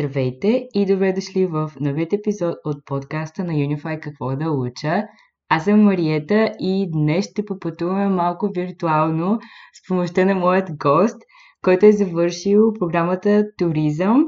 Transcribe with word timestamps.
Здравейте 0.00 0.68
и 0.74 0.86
добре 0.86 1.12
дошли 1.12 1.46
в 1.46 1.72
новият 1.80 2.12
епизод 2.12 2.54
от 2.64 2.84
подкаста 2.86 3.44
на 3.44 3.52
Unify 3.52 4.00
Какво 4.00 4.36
да 4.36 4.50
уча. 4.50 5.02
Аз 5.48 5.64
съм 5.64 5.82
Мариета 5.82 6.52
и 6.60 6.90
днес 6.92 7.30
ще 7.30 7.44
попътуваме 7.44 8.08
малко 8.08 8.50
виртуално 8.54 9.38
с 9.74 9.88
помощта 9.88 10.24
на 10.24 10.34
моят 10.34 10.68
гост, 10.78 11.16
който 11.62 11.86
е 11.86 11.92
завършил 11.92 12.72
програмата 12.78 13.44
Туризъм 13.58 14.26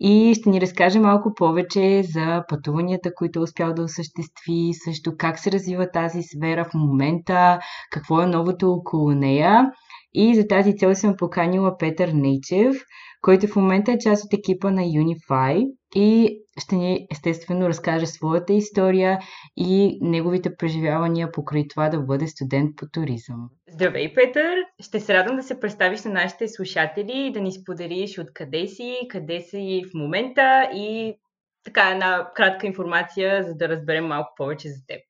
и 0.00 0.34
ще 0.34 0.50
ни 0.50 0.60
разкаже 0.60 1.00
малко 1.00 1.34
повече 1.34 2.02
за 2.02 2.44
пътуванията, 2.48 3.14
които 3.14 3.38
е 3.38 3.42
успял 3.42 3.74
да 3.74 3.82
осъществи, 3.82 4.70
също 4.84 5.12
как 5.18 5.38
се 5.38 5.52
развива 5.52 5.90
тази 5.90 6.22
сфера 6.22 6.64
в 6.64 6.74
момента, 6.74 7.58
какво 7.90 8.20
е 8.20 8.26
новото 8.26 8.72
около 8.72 9.10
нея. 9.10 9.70
И 10.14 10.34
за 10.34 10.46
тази 10.46 10.76
цел 10.76 10.94
съм 10.94 11.14
поканила 11.16 11.78
Петър 11.78 12.08
Нейчев, 12.08 12.76
който 13.22 13.46
в 13.46 13.56
момента 13.56 13.92
е 13.92 13.98
част 13.98 14.24
от 14.24 14.32
екипа 14.32 14.70
на 14.70 14.82
Unify 14.82 15.66
и 15.94 16.38
ще 16.58 16.76
ни 16.76 17.06
естествено 17.12 17.68
разкаже 17.68 18.06
своята 18.06 18.52
история 18.52 19.18
и 19.56 19.98
неговите 20.02 20.56
преживявания 20.56 21.32
покрай 21.32 21.68
това 21.68 21.88
да 21.88 22.00
бъде 22.00 22.26
студент 22.26 22.76
по 22.76 22.86
туризъм. 22.92 23.48
Здравей, 23.68 24.14
Петър! 24.14 24.64
Ще 24.80 25.00
се 25.00 25.14
радвам 25.14 25.36
да 25.36 25.42
се 25.42 25.60
представиш 25.60 26.04
на 26.04 26.12
нашите 26.12 26.48
слушатели 26.48 27.12
и 27.12 27.32
да 27.32 27.40
ни 27.40 27.52
споделиш 27.52 28.18
откъде 28.18 28.66
си, 28.66 28.98
къде 29.08 29.40
си 29.40 29.82
в 29.90 29.94
момента 29.94 30.70
и 30.74 31.18
така 31.64 31.90
една 31.90 32.30
кратка 32.34 32.66
информация, 32.66 33.44
за 33.44 33.54
да 33.54 33.68
разберем 33.68 34.06
малко 34.06 34.34
повече 34.36 34.68
за 34.68 34.86
теб. 34.86 35.00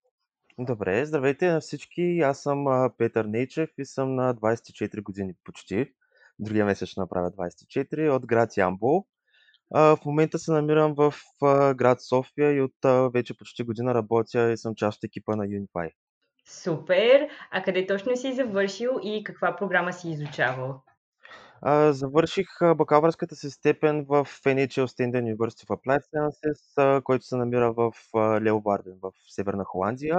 Добре, 0.59 1.05
здравейте 1.05 1.53
на 1.53 1.61
всички. 1.61 2.21
Аз 2.25 2.43
съм 2.43 2.91
Петър 2.99 3.25
Нейчев 3.25 3.71
и 3.79 3.85
съм 3.85 4.15
на 4.15 4.35
24 4.35 5.03
години 5.03 5.35
почти. 5.45 5.93
Другия 6.39 6.65
месец 6.65 6.89
ще 6.89 7.01
направя 7.01 7.31
24 7.31 8.11
от 8.11 8.27
град 8.27 8.57
Ямбол. 8.57 9.05
В 9.71 9.99
момента 10.07 10.39
се 10.39 10.53
намирам 10.53 10.95
в 10.95 11.15
град 11.75 12.03
София 12.03 12.53
и 12.53 12.61
от 12.61 13.13
вече 13.13 13.37
почти 13.37 13.63
година 13.63 13.95
работя 13.95 14.53
и 14.53 14.57
съм 14.57 14.75
част 14.75 14.97
от 14.97 15.05
екипа 15.05 15.37
на 15.37 15.45
Unify. 15.45 15.91
Супер! 16.49 17.29
А 17.51 17.63
къде 17.63 17.87
точно 17.87 18.17
си 18.17 18.33
завършил 18.33 18.91
и 19.03 19.25
каква 19.25 19.57
програма 19.57 19.93
си 19.93 20.11
изучавал? 20.11 20.83
Завърших 21.91 22.47
бакалавърската 22.77 23.37
си 23.37 23.51
степен 23.51 24.05
в 24.09 24.25
NHL 24.45 24.87
Stenden 24.87 25.35
University 25.35 25.67
of 25.67 25.77
Applied 25.77 26.01
Sciences, 26.01 27.03
който 27.03 27.25
се 27.25 27.37
намира 27.37 27.73
в 27.73 27.93
Леоварден 28.41 28.99
в 29.03 29.13
Северна 29.29 29.65
Холандия 29.65 30.17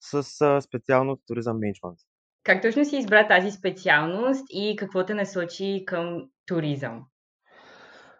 с 0.00 0.22
специалност 0.60 1.22
туризъм 1.26 1.58
менеджмент. 1.58 1.98
Как 2.42 2.62
точно 2.62 2.84
си 2.84 2.96
избра 2.96 3.28
тази 3.28 3.50
специалност 3.50 4.44
и 4.50 4.76
какво 4.78 5.06
те 5.06 5.14
насочи 5.14 5.84
към 5.86 6.28
туризъм? 6.46 7.04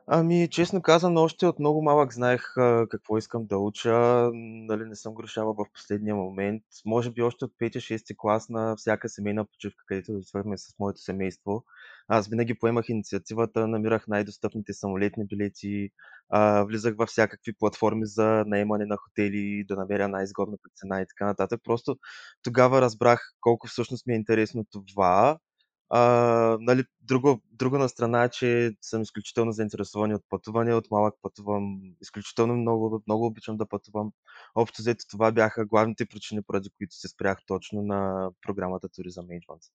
Ами, 0.08 0.48
честно 0.50 0.82
казано, 0.82 1.22
още 1.22 1.46
от 1.46 1.58
много 1.58 1.82
малък 1.82 2.12
знаех 2.14 2.56
а, 2.56 2.86
какво 2.90 3.18
искам 3.18 3.46
да 3.46 3.58
уча. 3.58 3.92
Нали, 4.34 4.84
не 4.84 4.94
съм 4.96 5.14
грешала 5.14 5.52
в 5.54 5.64
последния 5.74 6.14
момент. 6.14 6.62
Може 6.84 7.10
би 7.10 7.22
още 7.22 7.44
от 7.44 7.52
5-6 7.60 8.16
клас 8.16 8.48
на 8.48 8.76
всяка 8.76 9.08
семейна 9.08 9.44
почивка, 9.44 9.84
където 9.86 10.12
да 10.12 10.18
отивахме 10.18 10.58
с 10.58 10.74
моето 10.78 11.00
семейство. 11.00 11.64
Аз 12.08 12.28
винаги 12.28 12.58
поемах 12.58 12.88
инициативата, 12.88 13.68
намирах 13.68 14.08
най-достъпните 14.08 14.72
самолетни 14.72 15.26
билети, 15.26 15.90
а, 16.28 16.62
влизах 16.64 16.94
във 16.96 17.08
всякакви 17.08 17.52
платформи 17.52 18.06
за 18.06 18.44
наемане 18.46 18.86
на 18.86 18.96
хотели, 18.96 19.64
да 19.68 19.76
намеря 19.76 20.08
най-изгодната 20.08 20.68
цена 20.76 21.00
и 21.02 21.06
така 21.06 21.26
нататък. 21.26 21.60
Просто 21.64 21.96
тогава 22.42 22.80
разбрах 22.80 23.32
колко 23.40 23.66
всъщност 23.68 24.06
ми 24.06 24.12
е 24.14 24.16
интересно 24.16 24.64
това. 24.72 25.38
А, 25.90 26.00
нали, 26.60 26.84
друго, 27.02 27.42
друго 27.52 27.78
на 27.78 27.88
страна 27.88 28.24
е, 28.24 28.30
че 28.30 28.72
съм 28.80 29.02
изключително 29.02 29.52
заинтересован 29.52 30.14
от 30.14 30.22
пътуване. 30.28 30.74
От 30.74 30.90
малък 30.90 31.14
пътувам 31.22 31.78
изключително 32.00 32.54
много, 32.56 33.02
много 33.06 33.26
обичам 33.26 33.56
да 33.56 33.66
пътувам. 33.66 34.12
Общо 34.54 34.82
взето 34.82 35.04
това 35.10 35.32
бяха 35.32 35.66
главните 35.66 36.06
причини, 36.06 36.42
поради 36.42 36.70
които 36.78 36.94
се 36.94 37.08
спрях 37.08 37.38
точно 37.46 37.82
на 37.82 38.30
програмата 38.42 38.88
Tourism 38.88 39.26
Management. 39.26 39.70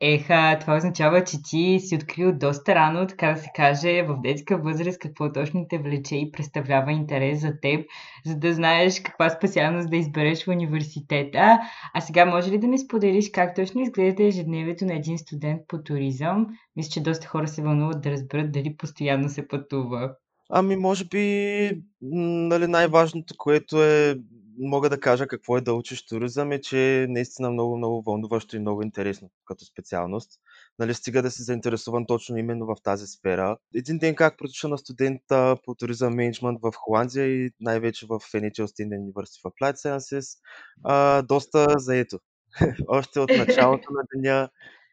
Еха, 0.00 0.58
това 0.60 0.76
означава, 0.76 1.24
че 1.24 1.42
ти 1.42 1.80
си 1.80 1.96
открил 1.96 2.32
доста 2.32 2.74
рано, 2.74 3.06
така 3.06 3.32
да 3.32 3.36
се 3.36 3.48
каже, 3.56 4.02
в 4.02 4.20
детска 4.22 4.58
възраст 4.58 4.98
какво 4.98 5.32
точно 5.32 5.66
те 5.68 5.78
влече 5.78 6.16
и 6.16 6.30
представлява 6.32 6.92
интерес 6.92 7.40
за 7.40 7.60
теб, 7.62 7.86
за 8.26 8.36
да 8.36 8.54
знаеш 8.54 9.00
каква 9.00 9.30
специалност 9.30 9.90
да 9.90 9.96
избереш 9.96 10.44
в 10.44 10.48
университета. 10.48 11.58
А 11.94 12.00
сега 12.00 12.24
може 12.24 12.50
ли 12.50 12.58
да 12.58 12.66
ми 12.66 12.78
споделиш 12.78 13.30
как 13.30 13.54
точно 13.54 13.80
изглежда 13.80 14.24
ежедневието 14.24 14.84
на 14.84 14.94
един 14.94 15.18
студент 15.18 15.60
по 15.68 15.82
туризъм? 15.82 16.46
Мисля, 16.76 16.90
че 16.90 17.02
доста 17.02 17.26
хора 17.26 17.48
се 17.48 17.62
вълнуват 17.62 18.00
да 18.00 18.10
разберат 18.10 18.52
дали 18.52 18.76
постоянно 18.76 19.28
се 19.28 19.48
пътува. 19.48 20.14
Ами, 20.50 20.76
може 20.76 21.04
би, 21.04 21.70
нали, 22.02 22.66
най-важното, 22.66 23.34
което 23.38 23.82
е 23.82 24.16
мога 24.58 24.90
да 24.90 25.00
кажа 25.00 25.26
какво 25.26 25.56
е 25.56 25.60
да 25.60 25.74
учиш 25.74 26.06
туризъм 26.06 26.52
е, 26.52 26.60
че 26.60 27.06
наистина 27.08 27.50
много, 27.50 27.76
много 27.76 28.02
вълнуващо 28.02 28.56
и 28.56 28.58
много 28.58 28.82
интересно 28.82 29.30
като 29.44 29.64
специалност. 29.64 30.30
Нали, 30.78 30.94
стига 30.94 31.22
да 31.22 31.30
си 31.30 31.42
заинтересован 31.42 32.06
точно 32.06 32.36
именно 32.36 32.66
в 32.66 32.76
тази 32.82 33.06
сфера. 33.06 33.56
Един 33.74 33.98
ден 33.98 34.14
как 34.14 34.38
протича 34.38 34.68
на 34.68 34.78
студента 34.78 35.56
по 35.64 35.74
туризъм 35.74 36.14
менеджмент 36.14 36.58
в 36.62 36.72
Холандия 36.76 37.26
и 37.26 37.50
най-вече 37.60 38.06
в 38.06 38.18
NHL 38.20 38.66
Stenden 38.66 39.12
University 39.12 39.42
of 39.42 39.52
Applied 39.52 39.74
Sciences, 39.74 40.38
а, 40.84 41.22
доста 41.22 41.66
заето. 41.78 42.18
Още 42.88 43.20
от 43.20 43.30
началото 43.30 43.92
на 43.92 44.02
деня 44.14 44.48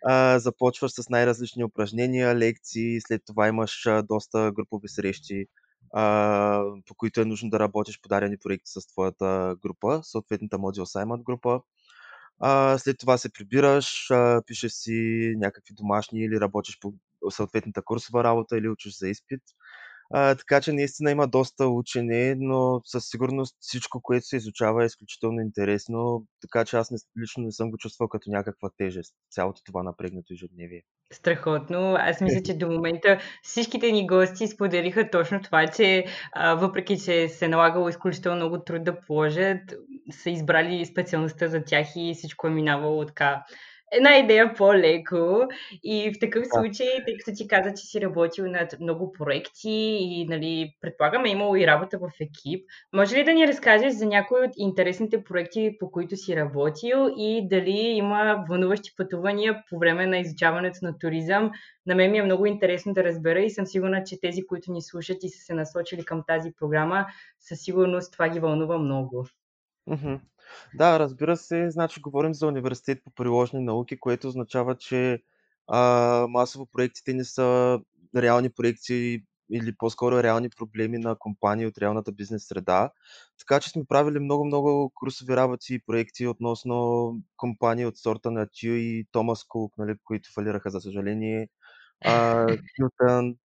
а, 0.06 0.40
започваш 0.40 0.92
с 0.92 1.10
най-различни 1.10 1.64
упражнения, 1.64 2.36
лекции, 2.36 3.02
след 3.02 3.22
това 3.26 3.48
имаш 3.48 3.88
доста 4.04 4.52
групови 4.56 4.88
срещи, 4.88 5.46
а, 5.94 6.64
по 6.88 6.96
които 6.96 7.22
е 7.22 7.26
нужно 7.26 7.50
да 7.50 7.60
работиш 7.60 8.02
по 8.02 8.10
дадени 8.10 8.38
проекти 8.38 8.72
с 8.72 8.88
твоята 8.88 9.56
група, 9.62 10.00
съответната 10.04 10.58
Module 10.58 10.86
Assignment 10.86 11.24
група. 11.24 11.62
А, 12.40 12.78
след 12.78 12.98
това 13.00 13.18
се 13.18 13.34
прибираш, 13.34 14.12
а, 14.12 14.42
пишеш 14.48 14.72
си 14.72 15.34
някакви 15.38 15.74
домашни 15.74 16.20
или 16.24 16.40
работиш 16.40 16.80
по 16.80 16.94
съответната 17.30 17.82
курсова 17.82 18.24
работа 18.24 18.58
или 18.58 18.70
учиш 18.70 18.98
за 18.98 19.10
изпит. 19.10 19.42
А, 20.14 20.36
така 20.36 20.62
че 20.62 20.74
наистина 20.74 21.12
има 21.12 21.28
доста 21.28 21.68
учене, 21.68 22.36
но 22.38 22.82
със 22.86 23.10
сигурност 23.10 23.58
всичко, 23.60 24.02
което 24.02 24.26
се 24.26 24.38
изучава 24.38 24.84
е 24.84 24.86
изключително 24.86 25.42
интересно, 25.42 26.26
така 26.42 26.66
че 26.66 26.78
аз 26.78 26.92
не, 26.92 26.98
лично 27.22 27.44
не 27.44 27.52
съм 27.52 27.72
го 27.72 27.78
чувствал 27.78 28.10
като 28.10 28.30
някаква 28.30 28.70
тежест, 28.78 29.16
цялото 29.32 29.62
това 29.64 29.84
напрегнато 29.84 30.34
ежедневие. 30.34 30.82
Страхотно. 31.14 31.96
Аз 32.00 32.22
мисля, 32.22 32.42
че 32.44 32.58
до 32.58 32.72
момента 32.72 33.20
всичките 33.44 33.92
ни 33.92 34.08
гости 34.08 34.48
споделиха 34.48 35.10
точно 35.10 35.42
това, 35.42 35.68
че 35.68 36.06
а, 36.32 36.56
въпреки, 36.56 37.00
че 37.00 37.30
се 37.30 37.46
е 37.46 37.48
налагало 37.48 37.90
изключително 37.90 38.36
много 38.36 38.64
труд 38.64 38.84
да 38.84 39.02
положат, 39.02 39.62
са 40.12 40.30
избрали 40.30 40.86
специалността 40.86 41.48
за 41.48 41.64
тях 41.64 41.88
и 41.96 42.14
всичко 42.18 42.48
е 42.48 42.52
минавало 42.52 43.06
така 43.06 43.44
една 43.92 44.18
идея 44.18 44.54
по-леко 44.54 45.48
и 45.84 46.12
в 46.12 46.20
такъв 46.20 46.46
случай, 46.48 46.88
тъй 47.06 47.18
като 47.18 47.38
ти 47.38 47.48
каза, 47.48 47.74
че 47.74 47.86
си 47.86 48.02
работил 48.02 48.46
над 48.48 48.80
много 48.80 49.12
проекти 49.12 49.98
и 50.02 50.26
нали, 50.30 50.76
предполагаме 50.82 51.30
имало 51.30 51.56
и 51.56 51.68
работа 51.68 51.98
в 51.98 52.12
екип, 52.20 52.66
може 52.94 53.16
ли 53.16 53.24
да 53.24 53.34
ни 53.34 53.48
разкажеш 53.48 53.94
за 53.94 54.06
някои 54.06 54.40
от 54.40 54.52
интересните 54.58 55.24
проекти, 55.24 55.78
по 55.80 55.92
които 55.92 56.16
си 56.16 56.36
работил 56.36 57.14
и 57.18 57.48
дали 57.48 57.78
има 57.78 58.46
вълнуващи 58.50 58.96
пътувания 58.98 59.64
по 59.70 59.80
време 59.80 60.06
на 60.06 60.18
изучаването 60.18 60.80
на 60.82 60.98
туризъм? 61.00 61.52
На 61.86 61.96
мен 61.96 62.12
ми 62.12 62.18
е 62.18 62.24
много 62.24 62.46
интересно 62.46 62.94
да 62.94 63.04
разбера 63.04 63.40
и 63.40 63.50
съм 63.50 63.66
сигурна, 63.66 64.04
че 64.04 64.20
тези, 64.22 64.46
които 64.48 64.72
ни 64.72 64.82
слушат 64.82 65.24
и 65.24 65.30
са 65.30 65.46
се 65.46 65.54
насочили 65.54 66.06
към 66.06 66.24
тази 66.28 66.52
програма, 66.60 67.06
със 67.40 67.60
сигурност 67.60 68.14
това 68.14 68.30
ги 68.30 68.40
вълнува 68.40 68.78
много. 68.78 69.26
Да, 70.76 71.00
разбира 71.00 71.38
се, 71.38 71.70
значи 71.72 72.02
говорим 72.02 72.34
за 72.34 72.48
университет 72.48 73.04
по 73.04 73.12
приложни 73.12 73.60
науки, 73.60 74.00
което 74.00 74.28
означава, 74.28 74.78
че 74.78 75.24
а, 75.68 75.80
масово 76.30 76.66
проектите 76.66 77.14
ни 77.14 77.26
са 77.26 77.80
реални 78.16 78.50
проекти 78.50 79.24
или 79.52 79.76
по-скоро 79.78 80.24
реални 80.24 80.50
проблеми 80.50 80.98
на 80.98 81.16
компании 81.16 81.66
от 81.66 81.78
реалната 81.78 82.12
бизнес 82.12 82.48
среда. 82.48 82.92
Така 83.40 83.60
че 83.60 83.70
сме 83.70 83.86
правили 83.86 84.20
много-много 84.20 84.92
курсови 84.96 85.36
работи 85.36 85.74
и 85.74 85.80
проекти 85.80 86.28
относно 86.28 87.16
компании 87.38 87.86
от 87.86 87.98
сорта 87.98 88.32
на 88.32 88.48
Тю 88.48 88.68
и 88.68 89.08
Томас 89.12 89.44
Кук, 89.44 89.78
нали, 89.78 89.96
които 90.04 90.30
фалираха, 90.34 90.70
за 90.70 90.82
съжаление, 90.82 91.50
а, 92.06 92.58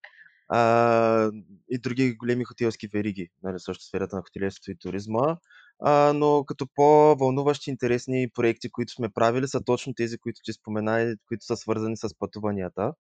а, 0.49 1.31
и 1.71 1.79
други 1.79 2.17
големи 2.17 2.45
хотелски 2.45 2.89
вериги, 2.89 3.29
нали, 3.43 3.59
също 3.59 3.85
сферата 3.85 4.17
на 4.17 4.23
хотелиерството 4.23 4.71
и 4.71 4.79
туризма. 4.79 5.37
А, 5.81 6.13
но 6.13 6.45
като 6.45 6.67
по-вълнуващи, 6.75 7.71
интересни 7.71 8.29
проекти, 8.35 8.71
които 8.71 8.93
сме 8.93 9.09
правили, 9.09 9.49
са 9.49 9.65
точно 9.65 9.95
тези, 9.95 10.19
които 10.19 10.41
ти 10.45 10.53
спомена 10.53 11.03
и 11.03 11.17
които 11.29 11.45
са 11.45 11.57
свързани 11.57 11.97
с 11.97 12.09
пътуванията. 12.19 12.93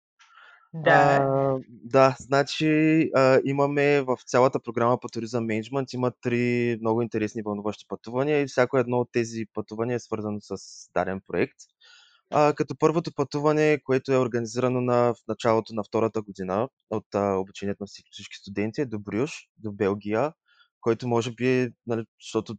Да. 0.73 0.91
А, 0.91 1.57
да, 1.67 2.15
значи 2.19 2.65
а, 3.15 3.39
имаме 3.45 4.01
в 4.01 4.17
цялата 4.25 4.59
програма 4.59 4.99
по 4.99 5.07
туризъм 5.07 5.45
менеджмент 5.45 5.93
има 5.93 6.11
три 6.21 6.77
много 6.81 7.01
интересни 7.01 7.41
вълнуващи 7.41 7.85
пътувания 7.87 8.41
и 8.41 8.47
всяко 8.47 8.77
едно 8.77 8.97
от 8.97 9.09
тези 9.11 9.45
пътувания 9.53 9.95
е 9.95 9.99
свързано 9.99 10.37
с 10.41 10.55
даден 10.93 11.21
проект. 11.27 11.55
А, 12.33 12.53
като 12.53 12.75
първото 12.79 13.11
пътуване, 13.15 13.79
което 13.83 14.11
е 14.11 14.17
организирано 14.17 14.81
на, 14.81 15.13
в 15.13 15.17
началото 15.27 15.73
на 15.73 15.83
втората 15.83 16.21
година 16.21 16.69
от 16.89 17.15
а, 17.15 17.35
обучението 17.35 17.83
на 17.83 17.87
всички, 17.87 18.09
всички 18.11 18.35
студенти 18.35 18.81
е 18.81 18.85
до 18.85 18.99
Брюш, 18.99 19.31
до 19.57 19.71
Белгия, 19.71 20.33
който 20.85 21.07
може 21.07 21.31
би, 21.31 21.73
нали, 21.87 22.05
защото 22.21 22.55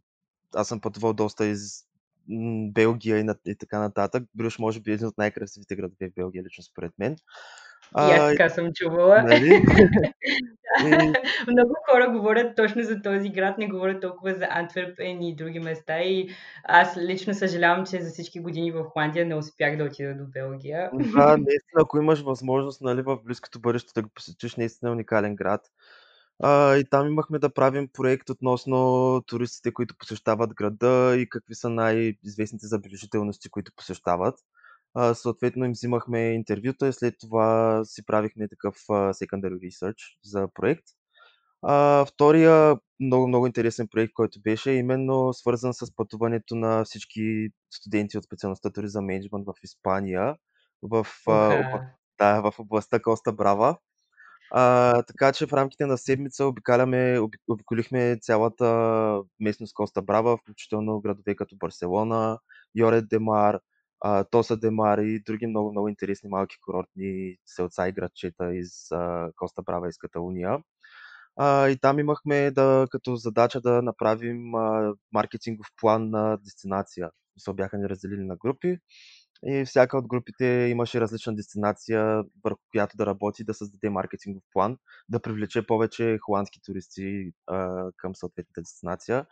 аз 0.55 0.67
съм 0.67 0.81
пътувал 0.81 1.13
доста 1.13 1.45
из 1.45 1.61
Белгия 2.73 3.17
и, 3.17 3.23
на, 3.23 3.35
и 3.45 3.55
така 3.55 3.79
нататък. 3.79 4.23
Брюш 4.35 4.59
може 4.59 4.79
би 4.79 4.91
е 4.91 4.93
един 4.93 5.07
от 5.07 5.17
най-красивите 5.17 5.75
градове 5.75 6.09
в 6.09 6.13
Белгия, 6.15 6.43
лично 6.43 6.63
според 6.63 6.91
мен. 6.99 7.15
И 7.97 7.99
аз 7.99 8.31
така 8.31 8.49
съм 8.49 8.71
чувала. 8.73 9.23
Нали? 9.23 9.49
Много 11.47 11.75
хора 11.91 12.09
говорят 12.11 12.55
точно 12.55 12.83
за 12.83 13.01
този 13.01 13.29
град, 13.29 13.57
не 13.57 13.67
говорят 13.67 14.01
толкова 14.01 14.33
за 14.33 14.47
Антверпен 14.49 15.21
и 15.21 15.35
други 15.35 15.59
места. 15.59 15.99
И 15.99 16.29
аз 16.63 16.97
лично 16.97 17.33
съжалявам, 17.33 17.85
че 17.85 18.01
за 18.01 18.09
всички 18.09 18.39
години 18.39 18.71
в 18.71 18.83
Холандия 18.83 19.25
не 19.25 19.35
успях 19.35 19.77
да 19.77 19.83
отида 19.83 20.15
до 20.15 20.25
Белгия. 20.25 20.89
да, 20.93 21.27
наистина, 21.37 21.81
ако 21.81 21.97
имаш 21.97 22.21
възможност 22.21 22.81
нали, 22.81 23.01
в 23.01 23.19
близкото 23.23 23.59
бъдеще 23.59 23.91
да 23.95 24.01
го 24.01 24.09
посетиш, 24.15 24.55
наистина 24.55 24.89
е 24.89 24.93
уникален 24.93 25.35
град. 25.35 25.61
А, 26.39 26.75
и 26.75 26.85
там 26.89 27.07
имахме 27.07 27.39
да 27.39 27.53
правим 27.53 27.89
проект 27.93 28.29
относно 28.29 29.21
туристите, 29.27 29.73
които 29.73 29.95
посещават 29.97 30.53
града 30.53 31.15
и 31.17 31.29
какви 31.29 31.55
са 31.55 31.69
най-известните 31.69 32.67
забележителности, 32.67 33.49
които 33.49 33.71
посещават. 33.75 34.35
А, 34.93 35.13
съответно 35.13 35.65
им 35.65 35.71
взимахме 35.71 36.19
интервюта 36.33 36.87
и 36.87 36.93
след 36.93 37.15
това 37.19 37.81
си 37.85 38.05
правихме 38.05 38.47
такъв 38.47 38.75
а, 38.89 38.93
secondary 38.93 39.69
research 39.69 39.97
за 40.23 40.47
проект. 40.53 40.83
А, 41.61 42.05
втория 42.05 42.77
много, 42.99 43.27
много 43.27 43.47
интересен 43.47 43.87
проект, 43.87 44.13
който 44.13 44.41
беше 44.41 44.71
именно 44.71 45.33
свързан 45.33 45.73
с 45.73 45.95
пътуването 45.95 46.55
на 46.55 46.83
всички 46.85 47.49
студенти 47.71 48.17
от 48.17 48.23
специалността 48.23 48.69
туризъм 48.69 49.05
менеджмент 49.05 49.45
в 49.45 49.53
Испания, 49.63 50.35
в, 50.81 51.07
а, 51.27 51.31
Уха, 51.31 51.55
обла- 51.55 51.89
да, 52.17 52.41
в 52.41 52.59
областта 52.59 52.99
Коста 52.99 53.33
Брава. 53.33 53.77
А, 54.51 55.03
така 55.03 55.31
че 55.33 55.47
в 55.47 55.53
рамките 55.53 55.85
на 55.85 55.97
седмица 55.97 56.45
обикаляме, 56.45 57.19
оби- 57.19 57.37
обиколихме 57.49 58.17
цялата 58.21 58.65
местност 59.39 59.73
Коста 59.73 60.01
Брава, 60.01 60.37
включително 60.37 60.99
градове 61.01 61.35
като 61.35 61.55
Барселона, 61.55 62.39
Йорет 62.75 63.07
де 63.09 63.19
Мар, 63.19 63.59
а, 64.01 64.23
Тоса 64.23 64.57
де 64.57 64.71
Мар 64.71 64.97
и 64.97 65.19
други 65.25 65.47
много, 65.47 65.71
много 65.71 65.87
интересни 65.87 66.29
малки 66.29 66.57
курортни 66.61 67.35
селца 67.45 67.87
и 67.87 67.91
градчета 67.91 68.55
из 68.55 68.91
а, 68.91 69.29
Коста 69.35 69.61
Брава 69.61 69.89
из 69.89 69.97
Каталуния. 69.97 70.59
А, 71.35 71.69
и 71.69 71.77
там 71.77 71.99
имахме 71.99 72.51
да, 72.51 72.87
като 72.91 73.15
задача 73.15 73.61
да 73.61 73.81
направим 73.81 74.55
а, 74.55 74.93
маркетингов 75.13 75.67
план 75.81 76.09
на 76.09 76.37
дестинация. 76.37 77.09
Се 77.37 77.53
бяха 77.53 77.77
ни 77.77 77.89
разделили 77.89 78.23
на 78.23 78.35
групи 78.35 78.77
и 79.45 79.65
всяка 79.65 79.97
от 79.97 80.07
групите 80.07 80.45
имаше 80.45 81.01
различна 81.01 81.35
дестинация, 81.35 82.23
върху 82.43 82.59
която 82.71 82.97
да 82.97 83.05
работи, 83.05 83.43
да 83.43 83.53
създаде 83.53 83.89
маркетингов 83.89 84.43
план, 84.53 84.77
да 85.09 85.19
привлече 85.19 85.67
повече 85.67 86.17
холандски 86.21 86.59
туристи 86.65 87.31
а, 87.47 87.85
към 87.97 88.15
съответната 88.15 88.61
дестинация. 88.61 89.25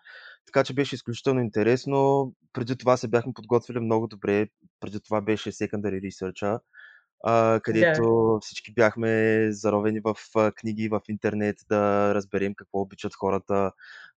Така 0.46 0.63
че 0.63 0.74
беше 0.74 0.96
изключително 0.96 1.42
интересно. 1.42 2.34
Преди 2.54 2.78
това 2.78 2.98
се 2.98 3.07
бяхме 3.07 3.34
подготвили 3.34 3.80
много 3.80 4.07
добре. 4.07 4.48
Преди 4.80 5.00
това 5.00 5.22
беше 5.22 5.52
secondary 5.52 6.10
research 6.10 6.60
а, 7.24 7.52
да. 7.52 7.60
където 7.60 8.40
всички 8.42 8.74
бяхме 8.74 9.48
заровени 9.52 10.00
в 10.00 10.16
а, 10.36 10.52
книги 10.52 10.90
в 10.90 11.02
интернет 11.10 11.56
да 11.70 12.16
разберем 12.16 12.56
какво 12.56 12.80
обичат 12.80 13.16
хората, 13.16 13.72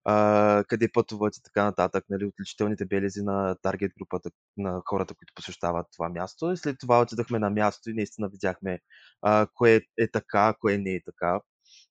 а, 0.05 0.65
къде 0.69 0.93
пътуват 0.93 1.37
и 1.37 1.43
така 1.43 1.65
нататък, 1.65 2.05
нали, 2.11 2.25
отличителните 2.25 2.85
белези 2.85 3.23
на 3.23 3.57
таргет 3.63 3.93
групата 3.99 4.31
на 4.57 4.83
хората, 4.85 5.15
които 5.15 5.33
посещават 5.35 5.87
това 5.93 6.09
място. 6.09 6.53
И 6.53 6.57
след 6.57 6.77
това 6.81 7.01
отидахме 7.01 7.39
на 7.39 7.51
място 7.51 7.91
и 7.91 7.95
наистина 7.95 8.29
видяхме 8.29 8.81
а, 9.23 9.47
кое 9.55 9.81
е 9.99 10.11
така, 10.11 10.55
кое 10.61 10.79
не 10.79 10.95
е 10.95 11.03
така. 11.05 11.41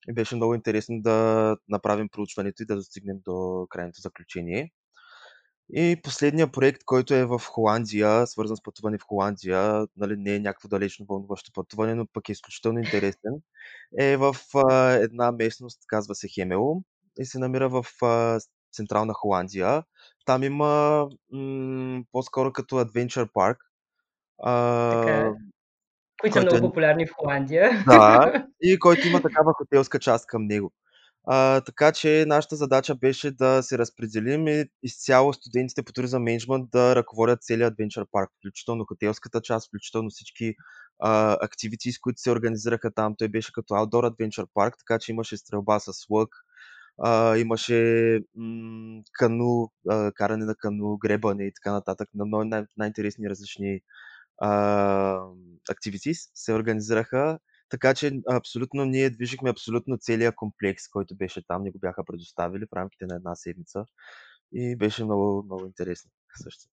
И 0.09 0.13
беше 0.13 0.35
много 0.35 0.55
интересно 0.55 1.01
да 1.01 1.57
направим 1.69 2.09
проучването 2.09 2.63
и 2.63 2.65
да 2.65 2.75
достигнем 2.75 3.17
до 3.25 3.67
крайното 3.69 4.01
заключение. 4.01 4.71
И 5.73 6.01
последният 6.03 6.51
проект, 6.51 6.83
който 6.85 7.13
е 7.13 7.25
в 7.25 7.39
Холандия, 7.39 8.27
свързан 8.27 8.57
с 8.57 8.63
пътуване 8.63 8.97
в 8.97 9.03
Холандия, 9.07 9.87
нали, 9.97 10.15
не 10.17 10.35
е 10.35 10.39
някакво 10.39 10.67
далечно 10.67 11.05
вълнуващо 11.09 11.51
пътуване, 11.53 11.95
но 11.95 12.05
пък 12.13 12.29
е 12.29 12.31
изключително 12.31 12.79
интересен, 12.79 13.33
е 13.99 14.17
в 14.17 14.35
а, 14.55 14.91
една 14.91 15.31
местност, 15.31 15.79
казва 15.87 16.15
се 16.15 16.27
Хемело, 16.27 16.83
и 17.19 17.25
се 17.25 17.39
намира 17.39 17.69
в 17.69 17.85
а, 18.01 18.39
Централна 18.73 19.13
Холандия. 19.13 19.83
Там 20.25 20.43
има 20.43 21.07
м- 21.31 22.03
по-скоро 22.11 22.53
като 22.53 22.75
Adventure 22.75 23.31
Park, 23.31 23.57
а, 24.43 24.91
Така. 24.91 25.33
Които 26.21 26.33
са 26.33 26.39
който 26.39 26.55
е 26.55 26.59
много 26.59 26.71
популярни 26.71 27.07
в 27.07 27.13
Холандия. 27.17 27.83
да, 27.87 28.47
и 28.61 28.79
който 28.79 29.07
има 29.07 29.21
такава 29.21 29.53
хотелска 29.53 29.99
част 29.99 30.27
към 30.27 30.45
него. 30.45 30.71
А, 31.29 31.61
така 31.61 31.91
че 31.91 32.25
нашата 32.27 32.55
задача 32.55 32.95
беше 32.95 33.31
да 33.31 33.63
се 33.63 33.77
разпределим 33.77 34.47
и 34.47 34.65
изцяло 34.83 35.33
студентите 35.33 35.83
по 35.83 35.93
туризъм 35.93 36.23
менеджмент 36.23 36.69
да 36.71 36.95
ръководят 36.95 37.41
целият 37.41 37.73
Adventure 37.73 38.05
Park, 38.05 38.27
включително 38.39 38.85
хотелската 38.85 39.41
част, 39.41 39.67
включително 39.67 40.09
всички 40.09 40.55
активити, 40.99 41.91
с 41.91 41.99
които 41.99 42.21
се 42.21 42.31
организираха 42.31 42.91
там. 42.93 43.15
Той 43.17 43.27
беше 43.27 43.53
като 43.53 43.73
Outdoor 43.73 44.09
Adventure 44.11 44.47
Park, 44.55 44.73
така 44.77 44.99
че 44.99 45.11
имаше 45.11 45.37
стрелба 45.37 45.79
с 45.79 45.91
лък, 46.09 46.29
а, 47.03 47.37
имаше 47.37 48.19
м- 48.35 49.01
кану, 49.13 49.71
а, 49.89 50.11
каране 50.11 50.45
на 50.45 50.55
кану, 50.55 50.97
гребане 50.97 51.43
и 51.43 51.53
така 51.53 51.71
нататък, 51.71 52.09
на 52.13 52.25
много 52.25 52.43
най- 52.43 52.65
най-интересни 52.77 53.29
различни 53.29 53.79
activities 55.71 56.29
се 56.33 56.53
организираха, 56.53 57.39
така 57.69 57.93
че 57.93 58.11
абсолютно 58.31 58.85
ние 58.85 59.09
движихме 59.09 59.49
абсолютно 59.49 59.97
целият 59.97 60.35
комплекс, 60.35 60.87
който 60.87 61.15
беше 61.15 61.47
там, 61.47 61.63
ни 61.63 61.71
го 61.71 61.79
бяха 61.79 62.03
предоставили 62.05 62.65
в 62.65 62.75
рамките 62.75 63.05
на 63.05 63.15
една 63.15 63.35
седмица 63.35 63.85
и 64.53 64.75
беше 64.75 65.03
много, 65.03 65.43
много 65.45 65.65
интересно 65.65 66.11
също. 66.43 66.69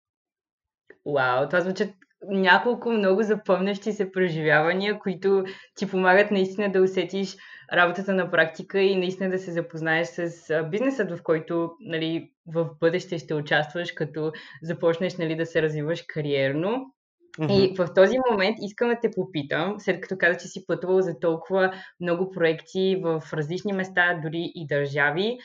Вау, 1.07 1.49
това 1.49 1.61
звучат 1.61 1.91
няколко 2.29 2.91
много 2.91 3.23
запомнящи 3.23 3.93
се 3.93 4.13
преживявания, 4.13 4.99
които 4.99 5.45
ти 5.75 5.91
помагат 5.91 6.31
наистина 6.31 6.73
да 6.73 6.83
усетиш 6.83 7.37
работата 7.73 8.15
на 8.15 8.31
практика 8.31 8.81
и 8.81 8.97
наистина 8.97 9.31
да 9.31 9.39
се 9.39 9.53
запознаеш 9.53 10.09
с 10.09 10.63
бизнесът, 10.71 11.11
в 11.11 11.23
който 11.23 11.73
нали, 11.81 12.33
в 12.47 12.71
бъдеще 12.81 13.19
ще 13.19 13.35
участваш, 13.35 13.93
като 13.93 14.33
започнеш 14.63 15.17
нали, 15.17 15.37
да 15.37 15.47
се 15.47 15.63
развиваш 15.63 16.05
кариерно. 16.09 16.95
И 17.41 17.75
в 17.79 17.89
този 17.95 18.17
момент 18.31 18.57
искам 18.61 18.89
да 18.89 19.01
те 19.03 19.11
попитам, 19.11 19.75
след 19.79 20.01
като 20.01 20.17
каза, 20.19 20.39
че 20.39 20.49
си 20.49 20.67
пътувал 20.67 21.01
за 21.01 21.19
толкова 21.21 21.73
много 22.01 22.31
проекти 22.31 23.01
в 23.03 23.23
различни 23.33 23.73
места, 23.73 24.21
дори 24.23 24.53
и 24.55 24.67
държави, 24.67 25.39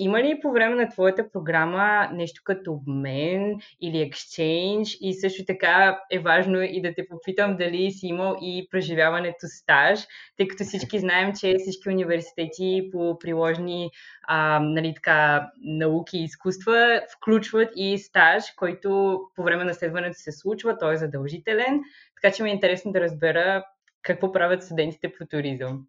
има 0.00 0.22
ли 0.22 0.40
по 0.42 0.52
време 0.52 0.74
на 0.74 0.88
твоята 0.88 1.30
програма 1.32 2.08
нещо 2.12 2.42
като 2.44 2.72
обмен 2.72 3.56
или 3.80 3.96
exchange? 3.96 4.98
И 5.00 5.14
също 5.14 5.44
така 5.44 6.00
е 6.10 6.18
важно 6.18 6.62
и 6.62 6.82
да 6.82 6.94
те 6.94 7.08
попитам 7.08 7.56
дали 7.56 7.90
си 7.90 8.06
имал 8.06 8.36
и 8.42 8.68
преживяването 8.70 9.46
стаж, 9.46 10.00
тъй 10.36 10.48
като 10.48 10.64
всички 10.64 10.98
знаем, 10.98 11.32
че 11.40 11.54
всички 11.58 11.88
университети 11.88 12.88
по 12.92 13.18
приложни 13.18 13.90
а, 14.28 14.60
нали, 14.62 14.94
така, 14.94 15.50
науки 15.64 16.18
и 16.18 16.24
изкуства 16.24 17.02
включват 17.16 17.68
и 17.76 17.98
стаж, 17.98 18.44
който 18.56 19.20
по 19.36 19.42
време 19.42 19.64
на 19.64 19.74
следването 19.74 20.18
се 20.18 20.32
случва, 20.32 20.78
той 20.78 20.94
е 20.94 20.96
задължителен. 20.96 21.80
Така 22.22 22.34
че 22.34 22.42
ми 22.42 22.50
е 22.50 22.52
интересно 22.52 22.92
да 22.92 23.00
разбера 23.00 23.64
какво 24.02 24.32
правят 24.32 24.64
студентите 24.64 25.12
по 25.18 25.26
туризъм. 25.26 25.86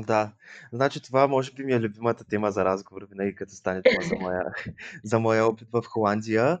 Да, 0.00 0.32
значи 0.72 1.02
това 1.02 1.26
може 1.26 1.52
би 1.52 1.64
ми 1.64 1.72
е 1.72 1.80
любимата 1.80 2.24
тема 2.24 2.50
за 2.50 2.64
разговор, 2.64 3.06
винаги 3.10 3.34
като 3.34 3.52
стане 3.52 3.82
дума 3.82 4.08
за 4.08 4.14
моя, 4.20 4.44
за 5.04 5.18
моя 5.20 5.46
опит 5.46 5.68
в 5.72 5.82
Холандия. 5.86 6.58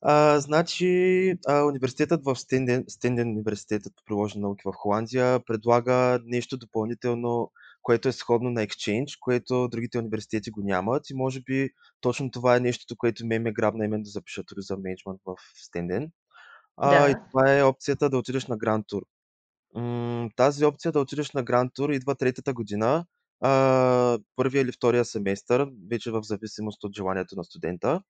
А, 0.00 0.40
значи, 0.40 1.34
а, 1.46 1.64
университетът 1.64 2.24
в 2.24 2.36
Стенден, 2.36 2.84
Стенден 2.88 3.28
университетът 3.28 3.92
по 3.96 4.04
приложени 4.04 4.42
науки 4.42 4.62
в 4.64 4.72
Холандия 4.76 5.40
предлага 5.40 6.20
нещо 6.24 6.56
допълнително, 6.56 7.50
което 7.82 8.08
е 8.08 8.12
сходно 8.12 8.50
на 8.50 8.66
Exchange, 8.66 9.18
което 9.20 9.68
другите 9.68 9.98
университети 9.98 10.50
го 10.50 10.62
нямат 10.62 11.10
и 11.10 11.14
може 11.14 11.40
би 11.40 11.70
точно 12.00 12.30
това 12.30 12.56
е 12.56 12.60
нещото, 12.60 12.96
което 12.96 13.26
ме 13.26 13.38
ме 13.38 13.52
грабна 13.52 13.84
именно 13.84 14.04
да 14.04 14.10
запиша 14.10 14.44
туризъм 14.44 14.80
менеджмент 14.82 15.20
в 15.26 15.34
Стенден. 15.54 16.10
А, 16.76 17.10
и 17.10 17.14
това 17.30 17.58
е 17.58 17.62
опцията 17.62 18.10
да 18.10 18.18
отидеш 18.18 18.46
на 18.46 18.56
Гранд 18.56 18.86
Тур. 18.88 19.02
Тази 20.36 20.64
опция 20.64 20.92
да 20.92 21.00
отидеш 21.00 21.32
на 21.32 21.42
Гранд 21.42 21.72
Тур 21.74 21.90
идва 21.90 22.14
третата 22.14 22.52
година, 22.52 23.06
а, 23.40 24.18
първия 24.36 24.62
или 24.62 24.72
втория 24.72 25.04
семестър, 25.04 25.68
вече 25.90 26.10
в 26.10 26.22
зависимост 26.22 26.84
от 26.84 26.96
желанието 26.96 27.36
на 27.36 27.44
студента. 27.44 28.02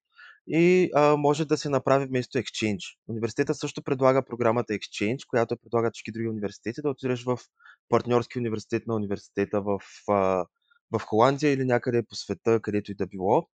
И 0.47 0.91
а, 0.95 1.17
може 1.17 1.45
да 1.45 1.57
се 1.57 1.69
направи 1.69 2.07
вместо 2.07 2.39
Exchange. 2.39 2.97
Университета 3.09 3.55
също 3.55 3.83
предлага 3.83 4.25
програмата 4.25 4.73
Exchange, 4.73 5.27
която 5.29 5.57
предлага 5.57 5.91
всички 5.93 6.13
други 6.13 6.29
университети 6.29 6.83
да 6.83 6.91
отидеш 6.91 7.25
в 7.25 7.39
партньорски 7.89 8.39
университет 8.39 8.87
на 8.87 8.95
университета 8.95 9.63
в, 9.63 9.81
а, 10.09 10.47
в 10.91 11.01
Холандия 11.07 11.53
или 11.53 11.65
някъде 11.65 12.03
по 12.03 12.15
света, 12.15 12.61
където 12.61 12.93
и 12.93 12.95
да 12.95 13.07
било. 13.07 13.49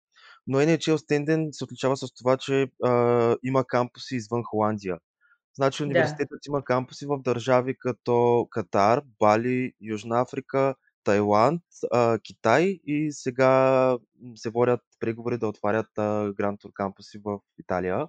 Но 0.47 0.57
NHL 0.57 0.97
Стенден 0.97 1.49
се 1.51 1.63
отличава 1.63 1.97
с 1.97 2.13
това, 2.13 2.37
че 2.37 2.67
а, 2.83 3.35
има 3.43 3.65
кампуси 3.65 4.15
извън 4.15 4.43
Холандия. 4.43 4.97
Значи 5.57 5.83
университетът 5.83 6.45
има 6.45 6.63
кампуси 6.63 7.05
в 7.05 7.21
държави 7.21 7.75
като 7.79 8.47
Катар, 8.51 9.01
Бали, 9.19 9.73
Южна 9.81 10.21
Африка, 10.21 10.75
Тайланд, 11.03 11.61
а, 11.91 12.19
Китай 12.19 12.79
и 12.85 13.11
сега 13.11 13.97
се 14.35 14.49
водят 14.49 14.81
преговори 14.99 15.37
да 15.37 15.47
отварят 15.47 15.97
а, 15.97 16.33
Гранд 16.33 16.59
Тур 16.59 16.71
кампуси 16.73 17.21
в 17.23 17.39
Италия. 17.59 18.07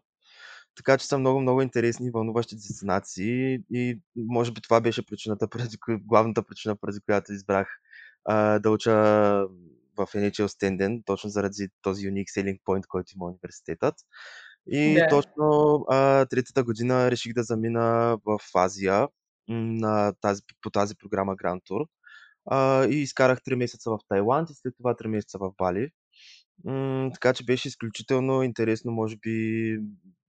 Така 0.76 0.98
че 0.98 1.06
са 1.06 1.18
много, 1.18 1.40
много 1.40 1.62
интересни 1.62 2.06
и 2.06 2.10
вълнуващи 2.10 2.56
дестинации 2.56 3.58
и 3.70 4.00
може 4.16 4.52
би 4.52 4.60
това 4.60 4.80
беше 4.80 5.06
причината, 5.06 5.48
преди, 5.48 5.76
главната 5.88 6.42
причина, 6.42 6.76
преди 6.76 7.00
която 7.00 7.32
избрах 7.32 7.68
а, 8.24 8.58
да 8.58 8.70
уча 8.70 8.92
в 9.96 10.06
NHL 10.14 10.46
Стенден, 10.46 11.02
точно 11.06 11.30
заради 11.30 11.68
този 11.82 12.06
unique 12.06 12.28
selling 12.28 12.60
point, 12.62 12.86
който 12.86 13.12
има 13.16 13.26
университетът. 13.26 13.94
И 14.70 14.94
Да. 14.94 15.08
точно 15.08 15.84
а, 15.88 16.26
третата 16.26 16.64
година 16.64 17.10
реших 17.10 17.34
да 17.34 17.42
замина 17.42 18.18
в 18.24 18.38
Азия 18.54 19.08
на 19.48 20.12
тази, 20.20 20.42
по 20.62 20.70
тази 20.70 20.94
програма 20.96 21.36
Grand 21.36 21.62
Tour. 21.70 21.86
А, 22.50 22.84
и 22.84 22.94
изкарах 22.94 23.38
3 23.40 23.54
месеца 23.54 23.90
в 23.90 23.98
Тайланд 24.08 24.50
и 24.50 24.54
след 24.54 24.74
това 24.76 24.94
3 24.94 25.06
месеца 25.06 25.38
в 25.38 25.52
Бали. 25.58 25.90
М, 26.64 27.10
така 27.14 27.32
че 27.32 27.44
беше 27.44 27.68
изключително 27.68 28.42
интересно, 28.42 28.92
може 28.92 29.16
би 29.16 29.78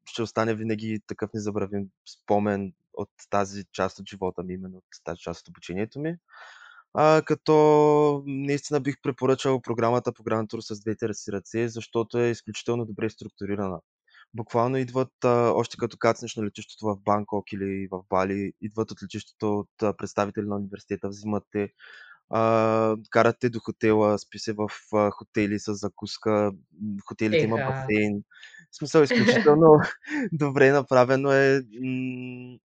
ще 0.06 0.22
остане 0.22 0.56
винаги 0.56 1.00
такъв 1.08 1.30
незабравим 1.34 1.86
спомен 2.14 2.74
от 2.94 3.10
тази 3.30 3.64
част 3.74 4.00
от 4.00 4.10
живота 4.10 4.44
ми, 4.44 4.54
именно 4.54 4.78
от 4.78 4.84
тази 5.04 5.20
част 5.20 5.42
от 5.42 5.48
обучението 5.48 6.00
ми. 6.00 6.16
А, 6.94 7.22
като 7.22 8.24
наистина 8.26 8.80
бих 8.80 8.96
препоръчал 9.02 9.62
програмата 9.62 10.14
по 10.14 10.24
Grand 10.24 10.54
Tour 10.54 10.60
с 10.60 10.80
двете 10.80 11.10
ръце, 11.34 11.68
защото 11.68 12.18
е 12.20 12.30
изключително 12.30 12.86
добре 12.86 13.10
структурирана. 13.10 13.80
Буквално 14.34 14.78
идват, 14.78 15.24
а, 15.24 15.52
още 15.52 15.78
като 15.78 15.98
кацнеш 15.98 16.36
на 16.36 16.46
летището 16.46 16.86
в 16.86 16.98
Банкок 17.06 17.54
или 17.54 17.88
в 17.92 18.04
Бали, 18.10 18.54
идват 18.62 18.92
от 18.92 19.04
летището 19.04 19.60
от 19.60 19.84
а, 19.84 19.94
представители 19.98 20.46
на 20.46 20.56
университета, 20.56 21.10
взимат 21.10 21.44
те, 21.52 21.70
а, 22.30 22.96
карат 23.10 23.36
те 23.40 23.50
до 23.50 23.60
хотела, 23.60 24.20
спи 24.20 24.40
се 24.40 24.54
в 24.54 24.70
а, 24.94 25.12
хотели 25.12 25.60
с 25.60 25.74
закуска, 25.74 26.52
хотелите 27.06 27.46
има 27.46 27.56
басейн. 27.56 28.24
В 28.72 28.78
смисъл, 28.78 29.02
изключително 29.02 29.80
добре 30.32 30.72
направено 30.72 31.32
е. 31.32 31.62
м, 31.82 32.58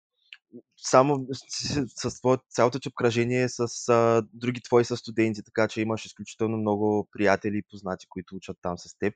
само 0.76 1.26
с, 1.32 1.86
с, 1.96 2.10
с 2.10 2.20
твое, 2.20 2.38
цялото 2.50 2.80
ти 2.80 2.88
обкръжение 2.88 3.48
с 3.48 3.88
а, 3.88 4.22
други 4.32 4.60
твои 4.62 4.84
са 4.84 4.96
студенти, 4.96 5.42
така 5.42 5.68
че 5.68 5.80
имаш 5.80 6.06
изключително 6.06 6.56
много 6.56 7.08
приятели 7.12 7.58
и 7.58 7.62
познати, 7.70 8.06
които 8.08 8.36
учат 8.36 8.56
там 8.62 8.78
с 8.78 8.98
теб. 8.98 9.14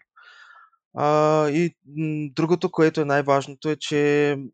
А, 1.00 1.48
и 1.50 1.74
м, 1.96 2.30
другото, 2.34 2.70
което 2.70 3.00
е 3.00 3.04
най-важното 3.04 3.68
е, 3.70 3.76
че 3.76 4.34
м, 4.38 4.46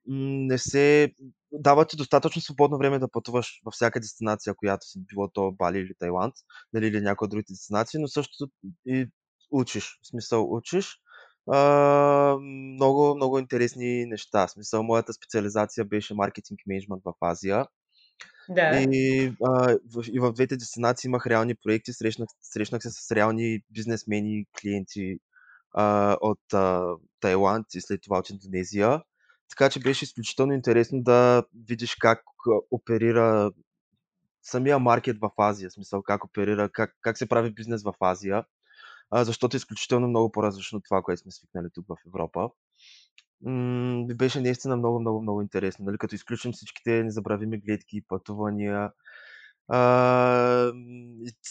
не 0.47 0.59
се 0.59 1.15
дава 1.53 1.87
ти 1.87 1.97
достатъчно 1.97 2.43
свободно 2.43 2.79
време 2.79 2.99
да 2.99 3.11
пътуваш 3.11 3.61
във 3.65 3.75
всяка 3.75 4.01
дестинация, 4.01 4.55
която 4.55 4.87
си 4.87 4.99
било 4.99 5.29
то 5.29 5.53
Бали 5.53 5.79
или 5.79 5.95
Тайланд, 5.99 6.35
нали, 6.73 6.87
или 6.87 7.01
някоя 7.01 7.27
от 7.27 7.31
другите 7.31 7.53
дестинации, 7.53 8.01
но 8.01 8.09
също 8.09 8.49
и 8.87 9.07
учиш. 9.51 9.99
В 10.03 10.07
смисъл 10.07 10.55
учиш. 10.55 10.99
А, 11.53 12.37
много, 12.41 13.15
много 13.15 13.39
интересни 13.39 14.07
неща. 14.07 14.47
В 14.47 14.51
смисъл, 14.51 14.83
моята 14.83 15.13
специализация 15.13 15.85
беше 15.85 16.15
маркетинг 16.15 16.61
менеджмент 16.67 17.03
в 17.05 17.15
Азия. 17.21 17.67
Да. 18.49 18.81
И, 18.81 19.33
а, 19.45 19.79
в, 19.95 20.05
и 20.13 20.21
в 20.21 20.33
двете 20.33 20.57
дестинации 20.57 21.09
имах 21.09 21.27
реални 21.27 21.55
проекти, 21.55 21.93
срещнах, 21.93 22.29
срещнах 22.43 22.83
се 22.83 22.91
с 22.91 23.13
реални 23.13 23.61
бизнесмени, 23.71 24.47
клиенти 24.61 25.19
а, 25.75 26.16
от 26.21 26.54
а, 26.54 26.95
Тайланд 27.21 27.66
и 27.75 27.81
след 27.81 28.02
това 28.02 28.19
от 28.19 28.31
Индонезия. 28.31 29.02
Така 29.50 29.71
че 29.71 29.81
беше 29.81 30.04
изключително 30.04 30.52
интересно 30.52 31.02
да 31.02 31.45
видиш 31.66 31.95
как 31.95 32.23
оперира 32.71 33.52
самия 34.43 34.78
маркет 34.78 35.19
в 35.21 35.31
Азия, 35.38 35.71
смисъл 35.71 36.02
как 36.02 36.25
оперира, 36.25 36.69
как, 36.69 36.97
как 37.00 37.19
се 37.19 37.28
прави 37.28 37.50
бизнес 37.54 37.83
в 37.83 37.95
Азия, 38.00 38.45
а, 39.11 39.25
защото 39.25 39.57
е 39.57 39.59
изключително 39.59 40.09
много 40.09 40.33
по-различно 40.33 40.76
от 40.76 40.85
това, 40.85 41.02
което 41.02 41.23
сме 41.23 41.33
свикнали 41.33 41.69
тук 41.75 41.87
в 41.88 41.97
Европа. 42.07 42.50
М, 43.45 44.07
беше 44.14 44.40
наистина 44.40 44.76
много, 44.76 45.00
много, 45.00 45.23
много 45.23 45.43
интересно. 45.43 45.85
Нали? 45.85 45.99
Като 45.99 46.14
изключим 46.14 46.52
всичките 46.52 47.02
незабравими 47.02 47.61
гледки, 47.61 48.02
пътувания, 48.09 48.90
а, 49.69 49.78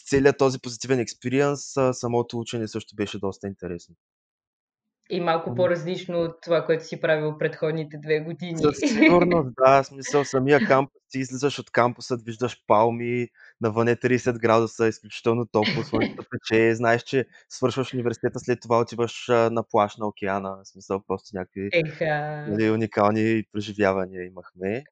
целият 0.10 0.38
този 0.38 0.60
позитивен 0.60 1.00
експириенс, 1.00 1.74
самото 1.92 2.39
учене 2.39 2.68
също 2.68 2.96
беше 2.96 3.20
доста 3.20 3.48
интересно. 3.48 3.96
И 5.10 5.22
малко 5.22 5.56
по-различно 5.56 6.22
от 6.22 6.42
това, 6.42 6.65
което 6.65 6.86
си 6.86 7.01
правил 7.01 7.38
предходните 7.38 7.98
две 7.98 8.20
години. 8.20 8.58
Със 8.58 8.77
сигурност, 8.77 9.50
да. 9.58 9.84
Смисъл, 9.84 10.25
самия 10.25 10.68
кампус, 10.68 11.01
ти 11.10 11.20
излизаш 11.20 11.60
от 11.60 11.72
кампуса, 11.72 12.18
виждаш 12.25 12.63
палми, 12.68 13.27
навън 13.62 13.88
е 13.88 13.96
30 13.96 14.39
градуса, 14.39 14.88
изключително 14.88 15.46
топло, 15.46 15.84
слънцето 15.84 16.24
пече, 16.30 16.75
знаеш, 16.75 17.03
че 17.03 17.25
свършваш 17.50 17.94
университета, 17.94 18.39
след 18.39 18.62
това 18.62 18.80
отиваш 18.80 19.25
на 19.27 19.63
плаж 19.72 19.98
на 19.98 20.08
океана. 20.08 20.58
В 20.63 20.68
смисъл, 20.68 21.03
просто 21.08 21.30
някакви 21.34 21.70
Еха. 21.74 22.46
нали, 22.50 22.72
уникални 22.72 23.44
преживявания 23.51 24.25
имахме. 24.25 24.84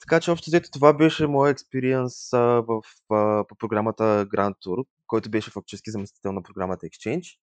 Така 0.00 0.20
че 0.20 0.30
общо 0.30 0.50
взето 0.50 0.70
това 0.70 0.92
беше 0.92 1.26
моят 1.26 1.52
експириенс 1.52 2.32
а, 2.32 2.38
в, 2.38 2.82
а, 3.10 3.44
по 3.48 3.54
програмата 3.54 4.26
Grand 4.26 4.54
Tour, 4.66 4.86
който 5.06 5.30
беше 5.30 5.50
фактически 5.50 5.90
заместител 5.90 6.32
на 6.32 6.42
програмата 6.42 6.86
Exchange. 6.86 7.38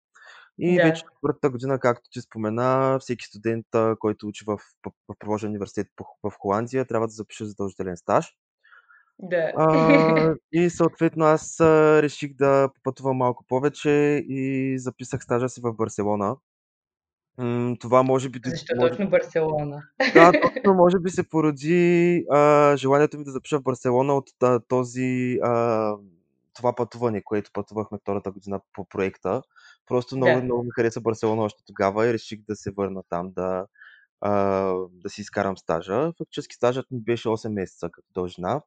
И 0.60 0.82
вече 0.82 1.04
Да. 1.04 1.10
четвъртата 1.12 1.50
година, 1.50 1.80
както 1.80 2.10
ти 2.10 2.22
спомена, 2.22 2.98
всеки 3.00 3.26
студент, 3.26 3.66
който 4.00 4.28
учи 4.28 4.44
в, 4.48 4.58
в, 4.58 4.92
в 5.08 5.16
приложен 5.20 5.50
университет 5.50 5.88
в 6.24 6.32
Холандия, 6.40 6.86
трябва 6.86 7.08
да 7.08 7.12
запише 7.12 7.46
задължителен 7.46 7.98
стаж. 7.98 8.36
Да. 9.20 9.52
А, 9.58 10.36
и 10.52 10.70
съответно 10.70 11.26
аз 11.26 11.62
реших 12.02 12.34
да 12.34 12.70
попътувам 12.76 13.18
малко 13.18 13.46
повече 13.48 13.90
и 14.28 14.76
записах 14.80 15.24
стажа 15.24 15.50
си 15.50 15.62
в 15.64 15.74
Барселона. 15.74 16.36
М, 17.38 17.76
Това 17.80 18.04
може 18.04 18.30
би, 18.30 18.40
Защо 18.46 18.76
може 18.76 18.90
точно 18.90 19.10
Барселона? 19.10 19.82
да, 20.14 20.32
точно 20.42 20.74
може 20.74 21.00
би 21.00 21.10
се 21.10 21.30
породи 21.30 22.26
а, 22.32 22.76
желанието 22.78 23.18
ми 23.18 23.24
да 23.24 23.32
запиша 23.32 23.60
в 23.60 23.64
Барселона 23.64 24.14
от 24.14 24.30
а, 24.44 24.60
този, 24.60 25.40
а, 25.44 25.94
това 26.54 26.76
пътуване, 26.76 27.24
което 27.24 27.52
пътувахме 27.54 27.98
втората 28.02 28.32
година 28.32 28.60
по 28.74 28.86
проекта. 28.86 29.42
Просто 29.88 30.18
много, 30.18 30.34
Да. 30.40 30.44
много 30.44 30.64
ми 30.64 30.70
хареса 30.72 31.02
Барселона 31.02 31.44
още 31.44 31.64
тогава 31.68 32.08
и 32.08 32.14
реших 32.14 32.40
да 32.48 32.56
се 32.56 32.72
върна 32.72 33.02
там 33.10 33.32
да, 33.36 33.66
а, 34.22 34.32
да 34.92 35.10
си 35.10 35.22
изкарам 35.22 35.58
стажа. 35.58 36.12
Фактически 36.18 36.56
стажът 36.56 36.86
ми 36.92 37.00
беше 37.02 37.28
8 37.28 37.50
месеца 37.54 37.90
като 37.92 38.08
дължина 38.14 38.62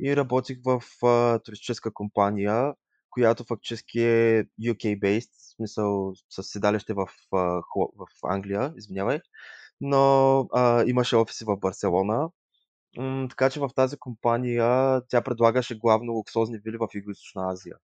и 0.00 0.16
работих 0.16 0.58
в 0.64 0.82
а, 1.06 1.38
туристическа 1.38 1.90
компания, 1.92 2.74
която 3.10 3.44
фактически 3.44 4.00
е 4.00 4.44
UK-based, 4.62 5.30
в 5.32 5.54
смисъл 5.56 6.12
с 6.30 6.42
седалище 6.42 6.94
в, 6.94 7.08
в 7.32 8.06
Англия, 8.24 8.72
извинявай 8.76 9.20
но 9.80 10.40
а, 10.52 10.84
имаше 10.86 11.16
офиси 11.16 11.44
в 11.44 11.56
Барселона. 11.56 12.30
М, 12.98 13.26
така 13.30 13.50
че 13.50 13.60
в 13.60 13.70
тази 13.76 13.96
компания 13.96 15.02
тя 15.08 15.22
предлагаше 15.22 15.78
главно 15.78 16.12
луксозни 16.12 16.58
вили 16.58 16.76
в 16.76 16.88
Юго-Источна 16.94 17.52
Азия. 17.52 17.76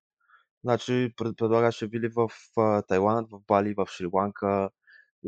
Значи 0.63 1.13
пред- 1.17 1.37
предлагаше 1.37 1.87
вили 1.87 2.09
в 2.15 2.29
Тайланд, 2.87 3.29
в 3.31 3.39
Бали, 3.47 3.73
в 3.77 3.87
Шри-Ланка, 3.87 4.69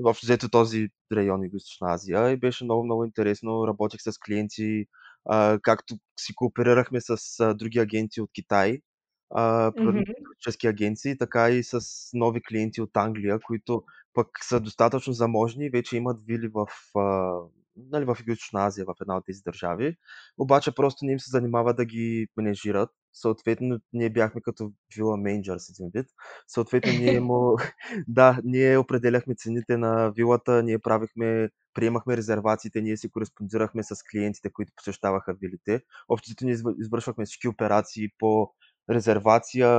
общо 0.06 0.25
взето 0.25 0.50
този 0.50 0.89
район 1.13 1.41
Юго-Источна 1.41 1.94
Азия 1.94 2.32
и 2.32 2.38
беше 2.38 2.63
много, 2.63 2.84
много 2.86 3.06
интересно. 3.06 3.68
Работех 3.68 4.01
с 4.01 4.20
клиенти, 4.20 4.86
а, 5.25 5.60
както 5.63 5.96
си 6.20 6.36
кооперирахме 6.36 7.01
с 7.01 7.39
а, 7.39 7.53
други 7.53 7.79
агенти 7.79 8.22
от 8.22 8.29
Китай, 8.34 8.82
а, 9.29 9.71
туристически 9.71 10.67
агенции, 10.67 11.17
така 11.17 11.50
и 11.50 11.63
с 11.63 11.79
нови 12.13 12.41
клиенти 12.41 12.81
от 12.81 12.98
Англия, 12.98 13.39
които 13.39 13.83
пък 14.13 14.27
са 14.41 14.59
достатъчно 14.59 15.13
заможни 15.13 15.65
и 15.65 15.69
вече 15.69 15.98
имат 15.98 16.25
вили 16.25 16.48
в, 16.48 16.67
а, 16.95 17.33
нали, 17.91 18.05
в 18.05 18.17
Юго-Источна 18.19 18.67
Азия, 18.67 18.86
в 18.86 18.95
една 19.01 19.17
от 19.17 19.25
тези 19.25 19.41
държави. 19.41 19.95
Обаче 20.38 20.75
просто 20.75 21.05
не 21.05 21.12
им 21.12 21.19
се 21.19 21.31
занимава 21.31 21.74
да 21.74 21.86
ги 21.86 22.27
менежират. 22.38 22.89
Съответно, 23.13 23.79
ние 23.93 24.09
бяхме 24.09 24.41
като 24.41 24.71
вила 24.98 25.17
менеджер 25.17 25.57
с 25.57 25.69
един 25.69 25.91
вид. 25.93 26.05
Съответно, 26.48 26.91
ние 26.91 27.19
му 27.19 27.57
да, 28.07 28.39
ние 28.43 28.77
определяхме 28.77 29.36
цените 29.36 29.77
на 29.77 30.12
вилата, 30.12 30.63
ние 30.63 30.79
правихме, 30.79 31.50
приемахме 31.74 32.17
резервациите, 32.17 32.81
ние 32.81 32.98
си 32.98 33.09
кореспондирахме 33.09 33.83
с 33.83 33.95
клиентите, 34.12 34.50
които 34.50 34.74
посещаваха 34.75 35.33
вилите. 35.33 35.81
Общото 36.09 36.45
ние 36.45 36.55
изв- 36.55 36.75
извършвахме 36.79 37.25
всички 37.25 37.48
операции 37.48 38.09
по 38.19 38.51
резервация 38.89 39.69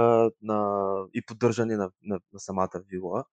на, 0.42 0.88
и 1.14 1.22
поддържане 1.26 1.76
на, 1.76 1.90
на, 2.02 2.20
на 2.32 2.40
самата 2.40 2.82
вила. 2.90 3.24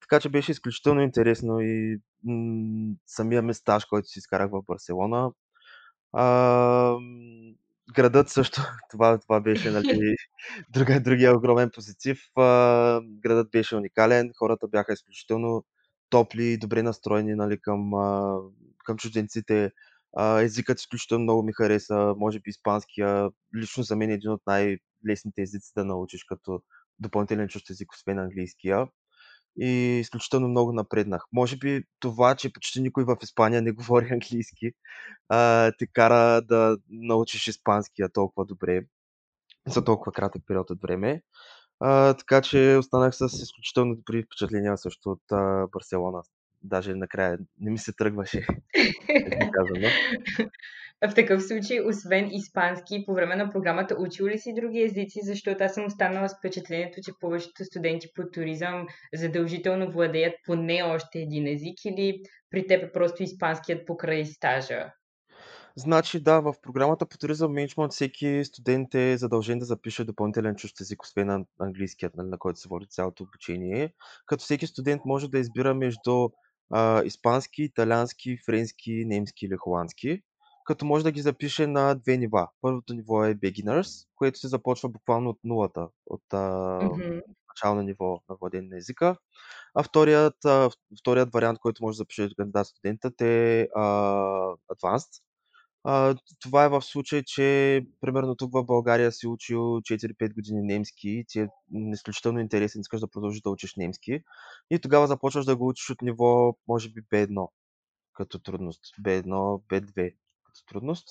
Така 0.00 0.20
че 0.20 0.28
беше 0.28 0.52
изключително 0.52 1.00
интересно 1.00 1.60
и 1.60 2.00
м- 2.24 2.94
самия 3.06 3.42
ми 3.42 3.54
стаж, 3.54 3.84
който 3.84 4.08
си 4.08 4.18
изкарах 4.18 4.50
в 4.50 4.62
Барселона. 4.66 5.32
А, 6.12 6.96
градът 7.94 8.28
също, 8.28 8.62
това, 8.90 9.18
това 9.18 9.40
беше 9.40 9.70
нали, 9.70 10.16
друга, 10.72 11.00
другия 11.00 11.36
огромен 11.36 11.70
позитив. 11.74 12.20
А, 12.36 13.00
градът 13.04 13.50
беше 13.50 13.76
уникален, 13.76 14.32
хората 14.38 14.68
бяха 14.68 14.92
изключително 14.92 15.64
топли 16.10 16.44
и 16.44 16.58
добре 16.58 16.82
настроени 16.82 17.34
нали, 17.34 17.60
към, 17.60 17.94
а, 17.94 18.38
към 18.84 18.96
чужденците. 18.96 19.72
А, 20.16 20.40
езикът 20.40 20.80
изключително 20.80 21.22
много 21.22 21.42
ми 21.42 21.52
хареса, 21.52 22.14
може 22.16 22.40
би 22.40 22.50
испанския. 22.50 23.30
Лично 23.56 23.82
за 23.82 23.96
мен 23.96 24.10
е 24.10 24.14
един 24.14 24.30
от 24.30 24.42
най-лесните 25.04 25.42
езици 25.42 25.72
да 25.76 25.84
научиш 25.84 26.24
като 26.24 26.62
допълнителен 26.98 27.48
чужд 27.48 27.70
език, 27.70 27.92
освен 27.92 28.18
английския. 28.18 28.86
И 29.60 29.98
изключително 30.00 30.48
много 30.48 30.72
напреднах. 30.72 31.24
Може 31.32 31.56
би 31.56 31.84
това, 32.00 32.34
че 32.34 32.52
почти 32.52 32.80
никой 32.80 33.04
в 33.04 33.16
Испания 33.22 33.62
не 33.62 33.72
говори 33.72 34.08
английски, 34.12 34.72
а, 35.28 35.72
те 35.78 35.86
кара 35.86 36.42
да 36.42 36.78
научиш 36.90 37.48
испанския 37.48 38.08
толкова 38.12 38.46
добре 38.46 38.82
за 39.66 39.84
толкова 39.84 40.12
кратък 40.12 40.42
период 40.46 40.70
от 40.70 40.80
време. 40.82 41.22
А, 41.80 42.14
така 42.14 42.42
че 42.42 42.76
останах 42.78 43.14
с 43.14 43.24
изключително 43.42 43.96
добри 43.96 44.22
впечатления 44.22 44.78
също 44.78 45.10
от 45.10 45.32
а, 45.32 45.66
Барселона. 45.72 46.22
Даже 46.62 46.94
накрая 46.94 47.38
не 47.60 47.70
ми 47.70 47.78
се 47.78 47.92
тръгваше, 47.92 48.46
казано. 49.52 49.88
В 51.08 51.14
такъв 51.14 51.42
случай, 51.42 51.80
освен 51.80 52.30
испански, 52.32 53.04
по 53.06 53.14
време 53.14 53.36
на 53.36 53.50
програмата 53.50 53.96
учил 53.98 54.26
ли 54.26 54.38
си 54.38 54.54
други 54.54 54.82
езици, 54.82 55.20
защото 55.22 55.64
аз 55.64 55.74
съм 55.74 55.86
останала 55.86 56.28
с 56.28 56.38
впечатлението, 56.38 57.00
че 57.04 57.12
повечето 57.20 57.64
студенти 57.64 58.08
по 58.14 58.22
туризъм 58.32 58.86
задължително 59.14 59.92
владеят 59.92 60.34
поне 60.46 60.82
още 60.82 61.18
един 61.18 61.46
език 61.46 61.84
или 61.84 62.22
при 62.50 62.66
теб 62.66 62.82
е 62.82 62.92
просто 62.92 63.22
испанският 63.22 63.86
покрай 63.86 64.26
стажа? 64.26 64.92
Значи 65.76 66.22
да, 66.22 66.40
в 66.40 66.54
програмата 66.62 67.06
по 67.06 67.18
туризъм 67.18 67.52
менеджмент 67.52 67.92
всеки 67.92 68.44
студент 68.44 68.94
е 68.94 69.16
задължен 69.16 69.58
да 69.58 69.64
запише 69.64 70.04
допълнителен 70.04 70.56
чужд 70.56 70.80
език, 70.80 71.02
освен 71.02 71.26
на 71.26 71.44
английският, 71.60 72.16
нали, 72.16 72.28
на 72.28 72.38
който 72.38 72.60
се 72.60 72.68
води 72.68 72.86
цялото 72.86 73.22
обучение. 73.22 73.92
Като 74.26 74.44
всеки 74.44 74.66
студент 74.66 75.02
може 75.04 75.28
да 75.28 75.38
избира 75.38 75.74
между 75.74 76.28
а, 76.70 77.04
испански, 77.04 77.62
италиански, 77.62 78.38
френски, 78.46 79.04
немски 79.06 79.46
или 79.46 79.56
холандски, 79.56 80.22
като 80.70 80.86
може 80.86 81.04
да 81.04 81.12
ги 81.12 81.20
запише 81.20 81.66
на 81.66 81.94
две 81.94 82.16
нива. 82.16 82.48
Първото 82.60 82.94
ниво 82.94 83.24
е 83.24 83.34
Beginners, 83.34 84.08
което 84.16 84.38
се 84.38 84.48
започва 84.48 84.88
буквално 84.88 85.30
от 85.30 85.38
нулата, 85.44 85.88
от 86.06 86.22
а, 86.32 86.80
Мгм. 86.84 87.18
начално 87.48 87.82
ниво 87.82 88.20
на 88.28 88.36
владение 88.40 88.68
на 88.70 88.76
езика. 88.76 89.16
А 89.74 89.82
вторият, 89.82 90.44
а, 90.44 90.70
вторият 91.00 91.32
вариант, 91.32 91.58
който 91.58 91.82
може 91.84 91.96
да 91.96 91.96
запише 91.96 92.34
кандидат 92.36 92.66
студентът 92.66 93.20
е 93.20 93.68
а, 93.76 93.82
Advanced, 94.72 95.22
а, 95.84 96.14
това 96.40 96.64
е 96.64 96.68
в 96.68 96.82
случай, 96.82 97.22
че 97.26 97.80
примерно 98.00 98.36
тук 98.36 98.52
в 98.52 98.64
България 98.64 99.12
си 99.12 99.26
учил 99.26 99.60
4-5 99.60 100.34
години 100.34 100.62
немски 100.62 101.08
и 101.08 101.24
ти 101.28 101.40
е 101.40 101.48
изключително 101.94 102.40
интересен, 102.40 102.80
искаш 102.80 103.00
да 103.00 103.10
продължиш 103.10 103.42
да 103.42 103.50
учиш 103.50 103.74
немски 103.76 104.20
и 104.70 104.78
тогава 104.78 105.06
започваш 105.06 105.44
да 105.44 105.56
го 105.56 105.68
учиш 105.68 105.90
от 105.90 106.02
ниво, 106.02 106.54
може 106.68 106.90
би 106.90 107.00
B1 107.02 107.48
като 108.14 108.38
трудност, 108.38 108.80
B1, 109.04 109.26
B2 109.68 110.14
като 110.50 110.64
трудност. 110.66 111.08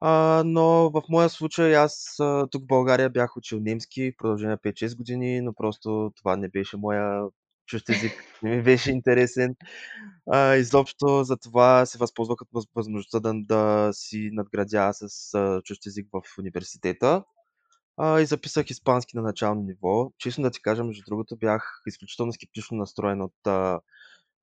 А, 0.00 0.42
но 0.46 0.90
в 0.90 1.02
моя 1.08 1.28
случай 1.28 1.76
аз 1.76 2.16
тук 2.50 2.62
в 2.62 2.66
България 2.66 3.10
бях 3.10 3.36
учил 3.36 3.60
немски 3.60 4.12
в 4.12 4.16
продължение 4.16 4.50
на 4.50 4.58
5-6 4.58 4.96
години, 4.96 5.40
но 5.40 5.52
просто 5.52 6.12
това 6.16 6.36
не 6.36 6.48
беше 6.48 6.76
моя 6.76 7.22
чужд 7.66 7.88
език, 7.88 8.12
не 8.42 8.56
ми 8.56 8.62
беше 8.62 8.90
интересен. 8.90 9.56
А, 10.30 10.54
изобщо 10.54 11.24
за 11.24 11.36
това 11.36 11.86
се 11.86 11.98
възползвах 11.98 12.42
от 12.42 12.48
въз 12.52 12.64
възможността 12.74 13.20
да 13.20 13.32
да 13.34 13.90
си 13.92 14.30
надградя 14.32 14.90
с, 14.92 15.34
а, 15.34 15.62
чужд 15.62 15.86
език 15.86 16.08
в 16.12 16.38
университета, 16.38 17.24
а, 17.96 18.20
и 18.20 18.26
записах 18.26 18.70
испански 18.70 19.16
на 19.16 19.22
начално 19.22 19.62
ниво. 19.62 20.12
Честно 20.18 20.42
да 20.42 20.50
ти 20.50 20.62
кажа, 20.62 20.84
между 20.84 21.02
другото, 21.06 21.36
бях 21.36 21.82
изключително 21.86 22.32
скептично 22.32 22.76
настроен 22.76 23.22
от, 23.22 23.46
а, 23.46 23.80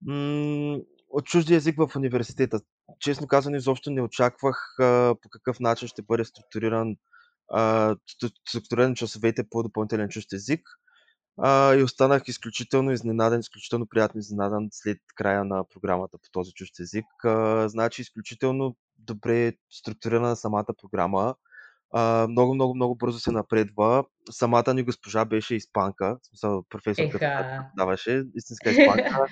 м, 0.02 0.80
от 1.10 1.26
чуждия 1.26 1.58
език 1.58 1.78
в 1.78 1.96
университета. 1.96 2.60
Честно 3.00 3.28
казано, 3.28 3.58
изобщо 3.58 3.92
не 3.92 4.02
очаквах, 4.02 4.80
а, 4.80 5.16
по 5.22 5.30
какъв 5.30 5.60
начин 5.60 5.88
ще 5.88 6.02
бъде 6.02 6.26
структуриран, 6.26 6.96
а, 7.52 7.96
сту 8.08 8.30
структурирани 8.50 8.96
часовете 8.96 9.50
по 9.50 9.64
допълнителен 9.64 10.10
чужд 10.10 10.34
език. 10.34 10.62
А, 11.42 11.76
и 11.76 11.84
останах 11.84 12.24
изключително 12.28 12.92
изненадан, 12.92 13.40
изключително 13.40 13.88
приятно 13.88 14.20
изненадан 14.20 14.68
след 14.72 14.98
края 15.16 15.44
на 15.44 15.64
програмата 15.74 16.18
по 16.18 16.30
този 16.32 16.52
чужд 16.52 16.80
език. 16.80 17.06
А, 17.26 17.70
значи 17.70 18.02
изключително 18.02 18.76
добре 18.98 19.54
структурирана 19.72 20.36
самата 20.36 20.74
програма. 20.82 21.36
А, 21.94 22.28
много, 22.30 22.54
много, 22.54 22.76
много 22.76 22.96
бързо 22.96 23.20
се 23.20 23.32
напредва. 23.32 24.06
Самата 24.32 24.74
ни 24.74 24.84
госпожа 24.84 25.26
беше 25.26 25.56
испанка, 25.56 26.18
в 26.22 26.28
смисъл 26.28 26.64
професорката, 26.70 27.26
Еха. 27.26 27.36
която 27.36 27.64
преподаваше, 27.64 28.24
истинска 28.36 28.72
испанка, 28.72 29.26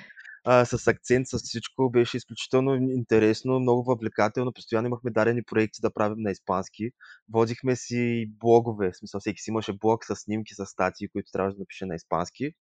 с 0.65 0.88
акцент, 0.88 1.27
с 1.27 1.38
всичко. 1.38 1.89
Беше 1.89 2.17
изключително 2.17 2.75
интересно, 2.75 3.60
много 3.60 3.83
въвлекателно. 3.83 4.53
Постоянно 4.53 4.88
имахме 4.88 5.12
дадени 5.12 5.43
проекти 5.43 5.81
да 5.81 5.93
правим 5.93 6.21
на 6.21 6.31
испански. 6.31 6.91
Водихме 7.29 7.75
си 7.75 8.25
блогове, 8.39 8.91
в 8.91 8.97
смисъл 8.97 9.19
всеки 9.19 9.41
си 9.41 9.49
имаше 9.49 9.73
блог 9.73 10.05
с 10.05 10.15
снимки, 10.15 10.53
с 10.53 10.65
статии, 10.65 11.07
които 11.07 11.31
трябваше 11.31 11.55
да 11.55 11.60
напише 11.60 11.86
на 11.86 11.95
испански. 11.95 12.51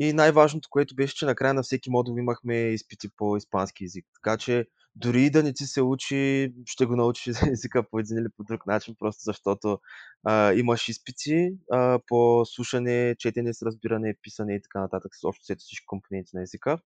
И 0.00 0.12
най-важното, 0.12 0.68
което 0.70 0.94
беше, 0.94 1.14
че 1.14 1.26
накрая 1.26 1.54
на 1.54 1.62
всеки 1.62 1.90
модул 1.90 2.18
имахме 2.18 2.54
изпити 2.54 3.08
по 3.16 3.36
испански 3.36 3.84
език. 3.84 4.06
Така 4.22 4.36
че 4.36 4.66
дори 4.96 5.22
и 5.22 5.30
да 5.30 5.42
не 5.42 5.52
ти 5.52 5.64
се 5.64 5.82
учи, 5.82 6.52
ще 6.66 6.86
го 6.86 6.96
научиш 6.96 7.36
езика 7.52 7.82
по 7.90 7.98
един 7.98 8.18
или 8.18 8.28
по 8.36 8.44
друг 8.44 8.66
начин, 8.66 8.94
просто 8.98 9.22
защото 9.24 9.78
а, 10.24 10.52
имаш 10.52 10.88
изпити 10.88 11.50
а, 11.72 11.98
по 12.06 12.44
слушане, 12.46 13.14
четене 13.18 13.54
с 13.54 13.62
разбиране, 13.62 14.16
писане 14.22 14.54
и 14.54 14.62
така 14.62 14.80
нататък, 14.80 15.14
с 15.14 15.24
общо 15.24 15.42
взето 15.42 15.60
всички 15.60 15.86
компоненти 15.86 16.36
на 16.36 16.42
езика. 16.42 16.78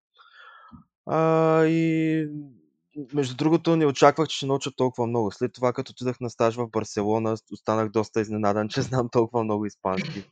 А, 1.07 1.64
и 1.64 2.29
между 3.14 3.37
другото 3.37 3.77
не 3.77 3.87
очаквах, 3.87 4.29
че 4.29 4.37
ще 4.37 4.47
науча 4.47 4.71
толкова 4.77 5.07
много. 5.07 5.31
След 5.31 5.53
това, 5.53 5.73
като 5.73 5.90
отидах 5.90 6.21
на 6.21 6.31
стаж 6.31 6.57
в 6.57 6.68
Барселона, 6.68 7.37
останах 7.53 7.88
доста 7.88 8.21
изненадан, 8.21 8.68
че 8.68 8.83
знам 8.83 9.09
толкова 9.12 9.44
много 9.44 9.66
испански. 9.66 10.25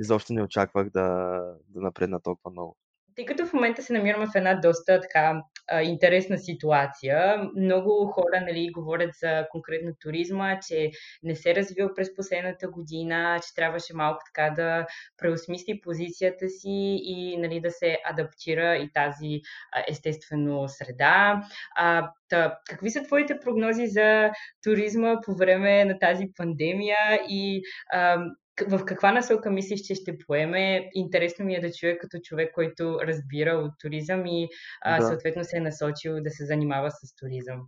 Изобщо 0.00 0.32
не 0.32 0.42
очаквах 0.42 0.90
да, 0.90 1.38
да 1.68 1.80
напредна 1.80 2.20
толкова 2.20 2.50
много. 2.50 2.76
Тъй 3.16 3.24
като 3.24 3.46
в 3.46 3.52
момента 3.52 3.82
се 3.82 3.92
намираме 3.92 4.26
в 4.26 4.34
една 4.34 4.54
доста 4.54 5.00
така 5.00 5.42
интересна 5.82 6.38
ситуация, 6.38 7.50
много 7.56 8.06
хора 8.06 8.40
нали, 8.40 8.70
говорят 8.72 9.10
за 9.14 9.46
конкретно 9.50 9.92
туризма, 10.00 10.58
че 10.68 10.90
не 11.22 11.34
се 11.34 11.50
е 11.50 11.54
развил 11.54 11.94
през 11.94 12.14
последната 12.14 12.68
година, 12.68 13.40
че 13.46 13.54
трябваше 13.54 13.94
малко 13.94 14.20
така 14.26 14.54
да 14.56 14.86
преосмисли 15.18 15.80
позицията 15.80 16.48
си 16.48 17.00
и 17.04 17.36
нали, 17.36 17.60
да 17.60 17.70
се 17.70 17.98
адаптира 18.04 18.76
и 18.76 18.90
тази 18.92 19.40
естествено 19.88 20.68
среда. 20.68 21.42
А, 21.76 22.10
та, 22.28 22.58
какви 22.70 22.90
са 22.90 23.02
твоите 23.02 23.40
прогнози 23.40 23.86
за 23.86 24.30
туризма 24.62 25.20
по 25.26 25.34
време 25.34 25.84
на 25.84 25.98
тази 25.98 26.26
пандемия 26.36 27.20
и 27.28 27.62
а, 27.92 28.24
в 28.68 28.84
каква 28.84 29.12
насока 29.12 29.50
мислиш, 29.50 29.80
че 29.80 29.94
ще 29.94 30.18
поеме? 30.18 30.90
Интересно 30.94 31.44
ми 31.44 31.54
е 31.54 31.60
да 31.60 31.72
чуя 31.72 31.98
като 31.98 32.18
човек, 32.24 32.50
който 32.54 32.98
разбира 33.06 33.50
от 33.50 33.72
туризъм 33.80 34.26
и 34.26 34.48
а, 34.82 35.00
Да. 35.00 35.06
съответно 35.06 35.44
се 35.44 35.56
е 35.56 35.60
насочил 35.60 36.20
да 36.20 36.30
се 36.30 36.46
занимава 36.46 36.90
с 36.90 37.16
туризъм. 37.16 37.60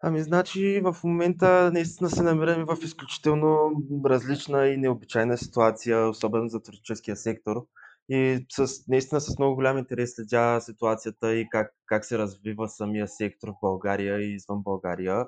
Ами, 0.00 0.22
значи 0.22 0.80
в 0.84 0.96
момента 1.04 1.70
наистина 1.72 2.10
се 2.10 2.22
намираме 2.22 2.64
в 2.64 2.78
изключително 2.82 3.70
различна 4.06 4.66
и 4.66 4.76
необичайна 4.76 5.38
ситуация, 5.38 6.08
особено 6.08 6.48
за 6.48 6.62
туристическия 6.62 7.16
сектор. 7.16 7.66
И 8.08 8.46
с, 8.52 8.88
наистина 8.88 9.20
с 9.20 9.38
много 9.38 9.54
голям 9.54 9.78
интерес 9.78 10.14
следя 10.14 10.60
ситуацията 10.60 11.34
и 11.34 11.48
как, 11.50 11.74
как 11.86 12.04
се 12.04 12.18
развива 12.18 12.68
самия 12.68 13.08
сектор 13.08 13.48
в 13.48 13.60
България 13.60 14.20
и 14.20 14.34
извън 14.34 14.62
България. 14.62 15.26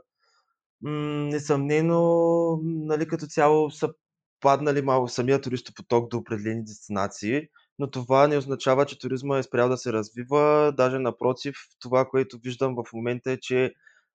М, 0.82 0.90
несъмнено, 1.24 2.60
нали, 2.62 3.08
като 3.08 3.26
цяло 3.26 3.70
са 3.70 3.88
паднали 4.46 4.82
малко 4.82 5.08
самия 5.08 5.40
туристопоток 5.40 6.10
до 6.10 6.16
определени 6.16 6.64
дестинации, 6.64 7.48
но 7.78 7.90
това 7.90 8.26
не 8.26 8.36
означава, 8.36 8.86
че 8.86 8.98
туризма 8.98 9.38
е 9.38 9.42
спрял 9.42 9.68
да 9.68 9.76
се 9.76 9.92
развива. 9.92 10.72
Даже 10.76 10.98
напротив, 10.98 11.56
това, 11.80 12.04
което 12.04 12.38
виждам 12.38 12.74
в 12.74 12.92
момента 12.92 13.30
е, 13.30 13.40
че 13.40 13.72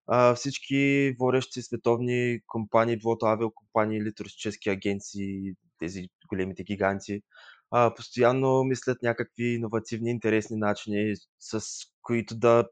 а, 0.08 0.36
всички 0.36 1.14
водещи 1.20 1.62
световни 1.62 2.40
компании, 2.48 2.98
било 2.98 3.18
то 3.18 3.26
авиокомпании 3.26 3.98
или 3.98 4.14
туристически 4.14 4.70
агенции, 4.70 5.54
тези 5.80 6.08
големите 6.30 6.64
гиганти, 6.64 7.22
а, 7.72 7.94
постоянно 7.96 8.64
мислят 8.64 8.98
някакви 9.04 9.44
иновативни, 9.44 10.10
интересни 10.10 10.58
начини, 10.58 11.16
с 11.40 11.62
които 12.02 12.36
да 12.36 12.68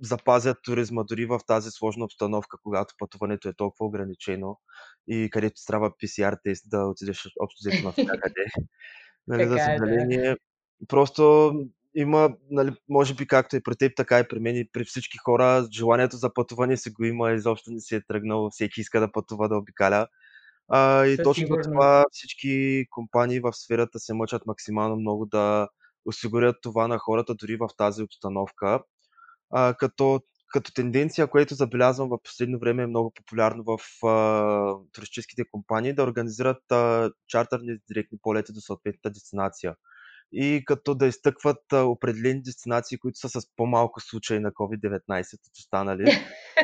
запазят 0.00 0.58
туризма 0.62 1.02
дори 1.02 1.26
в 1.26 1.40
тази 1.46 1.70
сложна 1.70 2.04
обстановка, 2.04 2.56
когато 2.62 2.94
пътуването 2.98 3.48
е 3.48 3.54
толкова 3.56 3.86
ограничено 3.86 4.58
и 5.08 5.28
където 5.30 5.66
трябва 5.66 5.90
PCR 5.90 6.36
тест 6.44 6.64
да 6.70 6.86
отидеш 6.86 7.28
общо 7.40 7.58
взето 7.60 7.84
навсякъде. 7.84 8.44
Нали, 9.28 9.48
за 9.48 9.54
е, 9.54 9.56
да. 9.56 9.64
съжаление, 9.64 10.36
просто 10.88 11.52
има, 11.94 12.30
нали, 12.50 12.72
може 12.88 13.14
би 13.14 13.26
както 13.26 13.56
и 13.56 13.62
при 13.62 13.76
теб, 13.76 13.92
така 13.96 14.18
и 14.18 14.28
при 14.28 14.38
мен 14.38 14.56
и 14.56 14.68
при 14.72 14.84
всички 14.84 15.18
хора, 15.18 15.68
желанието 15.72 16.16
за 16.16 16.34
пътуване 16.34 16.76
си 16.76 16.90
го 16.90 17.04
има, 17.04 17.32
изобщо 17.32 17.70
не 17.70 17.80
си 17.80 17.94
е 17.94 18.06
тръгнал, 18.08 18.50
всеки 18.50 18.80
иска 18.80 19.00
да 19.00 19.12
пътува, 19.12 19.48
да 19.48 19.56
обикаля. 19.56 20.06
А, 20.68 21.06
и 21.06 21.16
Със 21.16 21.24
точно 21.24 21.40
за 21.40 21.44
сигурност. 21.44 21.70
това 21.70 22.04
всички 22.10 22.84
компании 22.90 23.40
в 23.40 23.52
сферата 23.52 23.98
се 23.98 24.14
мъчат 24.14 24.46
максимално 24.46 24.96
много 24.96 25.26
да 25.26 25.68
осигурят 26.04 26.56
това 26.62 26.88
на 26.88 26.98
хората 26.98 27.34
дори 27.34 27.56
в 27.56 27.68
тази 27.76 28.02
обстановка. 28.02 28.80
А, 29.50 29.74
като 29.74 30.20
като 30.52 30.72
тенденция, 30.72 31.26
което 31.26 31.54
забелязвам 31.54 32.08
в 32.08 32.18
последно 32.24 32.58
време 32.58 32.82
е 32.82 32.86
много 32.86 33.12
популярно 33.14 33.64
в 33.66 34.06
а, 34.06 34.76
туристическите 34.92 35.42
компании, 35.50 35.92
да 35.92 36.02
организират 36.02 36.72
а, 36.72 37.10
чартерни 37.28 37.78
директни 37.88 38.18
полети 38.22 38.52
до 38.52 38.60
съответната 38.60 39.10
дестинация. 39.10 39.74
И 40.32 40.62
като 40.66 40.94
да 40.94 41.06
изтъкват 41.06 41.72
а, 41.72 41.84
определени 41.84 42.42
дестинации, 42.42 42.98
които 42.98 43.18
са 43.18 43.28
с 43.28 43.46
по-малко 43.56 44.00
случаи 44.00 44.38
на 44.38 44.52
COVID-19 44.52 45.34
от 45.34 45.58
останали. 45.58 46.12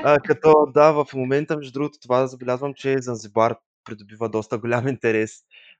А, 0.05 0.18
като 0.20 0.55
да, 0.75 0.92
в 0.92 1.07
момента, 1.14 1.57
между 1.57 1.72
другото, 1.72 1.99
това 2.03 2.27
забелязвам, 2.27 2.75
че 2.75 2.99
Занзибар 2.99 3.57
придобива 3.85 4.29
доста 4.29 4.59
голям 4.59 4.88
интерес 4.88 5.33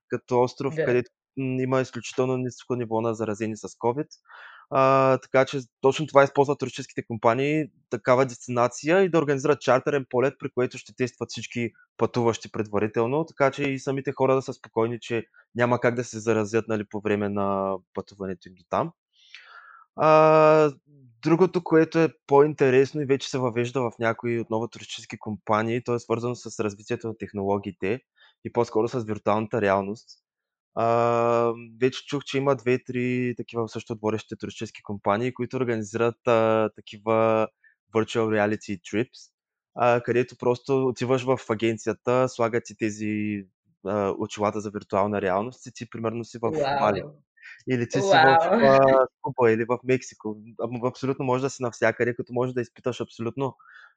като 0.09 0.43
остров, 0.43 0.75
Да. 0.75 0.85
където 0.85 1.11
има 1.37 1.81
изключително 1.81 2.37
ниско 2.37 2.77
ниво 2.77 3.01
на 3.01 3.15
заразени 3.15 3.57
с 3.57 3.69
COVID. 3.69 4.07
А, 4.71 5.19
така 5.19 5.45
че 5.45 5.61
точно 5.81 6.07
това 6.07 6.25
използват 6.25 6.59
туристическите 6.59 7.07
компании, 7.07 7.65
такава 7.91 8.27
дестинация 8.27 9.03
и 9.03 9.09
да 9.09 9.19
организират 9.19 9.61
чартерен 9.61 10.07
полет, 10.11 10.35
при 10.39 10.51
което 10.51 10.79
ще 10.79 10.95
тестват 10.95 11.31
всички 11.31 11.71
пътуващи 11.97 12.53
предварително, 12.53 13.25
така 13.25 13.51
че 13.51 13.63
и 13.63 13.79
самите 13.79 14.13
хора 14.13 14.35
да 14.35 14.43
са 14.43 14.53
спокойни, 14.53 15.01
че 15.01 15.27
няма 15.55 15.81
как 15.81 15.95
да 15.95 16.05
се 16.05 16.19
заразят 16.19 16.69
нали, 16.69 16.85
по 16.85 17.01
време 17.01 17.29
на 17.29 17.77
пътуването 17.95 18.49
им 18.49 18.55
до 18.55 18.65
там. 18.71 18.93
А, 19.97 20.71
другото, 21.23 21.65
което 21.65 21.99
е 21.99 22.09
по-интересно 22.27 23.01
и 23.01 23.07
вече 23.07 23.31
се 23.31 23.39
въвежда 23.39 23.81
в 23.81 23.93
някои 23.99 24.41
отново 24.41 24.69
туристически 24.69 25.19
компании, 25.19 25.85
то 25.85 25.95
е 25.95 25.99
свързано 25.99 26.35
с 26.35 26.65
развитието 26.65 27.09
на 27.09 27.19
технологиите 27.19 28.01
и 28.45 28.53
по-скоро 28.53 28.89
с 28.89 29.05
виртуалната 29.05 29.61
реалност. 29.61 30.26
А, 30.79 31.53
вече 31.81 32.05
чух, 32.07 32.25
че 32.25 32.39
има 32.39 32.57
две-три 32.57 33.35
такива 33.37 33.69
също 33.69 33.93
от 33.93 34.01
водещите 34.01 34.37
туристически 34.37 34.83
компании, 34.83 35.35
които 35.35 35.57
организират 35.57 36.29
а, 36.29 36.71
такива 36.77 37.49
virtual 37.95 38.27
reality 38.27 38.81
trips, 38.81 39.33
а, 39.75 40.01
където 40.01 40.37
просто 40.39 40.87
отиваш 40.87 41.25
в 41.25 41.39
агенцията, 41.51 42.29
слагат 42.29 42.65
ти 42.65 42.77
тези 42.77 43.45
а, 43.87 44.15
очилата 44.19 44.61
за 44.61 44.71
виртуална 44.71 45.23
реалност 45.23 45.67
и 45.67 45.73
ти 45.75 45.91
примерно 45.91 46.25
си 46.25 46.39
в 46.43 46.51
Бали. 46.51 47.03
Вау! 47.03 47.11
Или 47.71 47.89
ти 47.89 48.01
си 48.01 48.09
в 48.09 48.39
Куба 49.23 49.53
или 49.53 49.65
в 49.65 49.79
Мексико. 49.85 50.37
Абсолютно 50.85 51.25
може 51.25 51.43
да 51.43 51.51
си 51.51 51.63
навсякъде, 51.63 52.15
като 52.15 52.33
може 52.33 52.53
да 52.53 52.61
изпиташ 52.61 53.01
абсолютно 53.01 53.57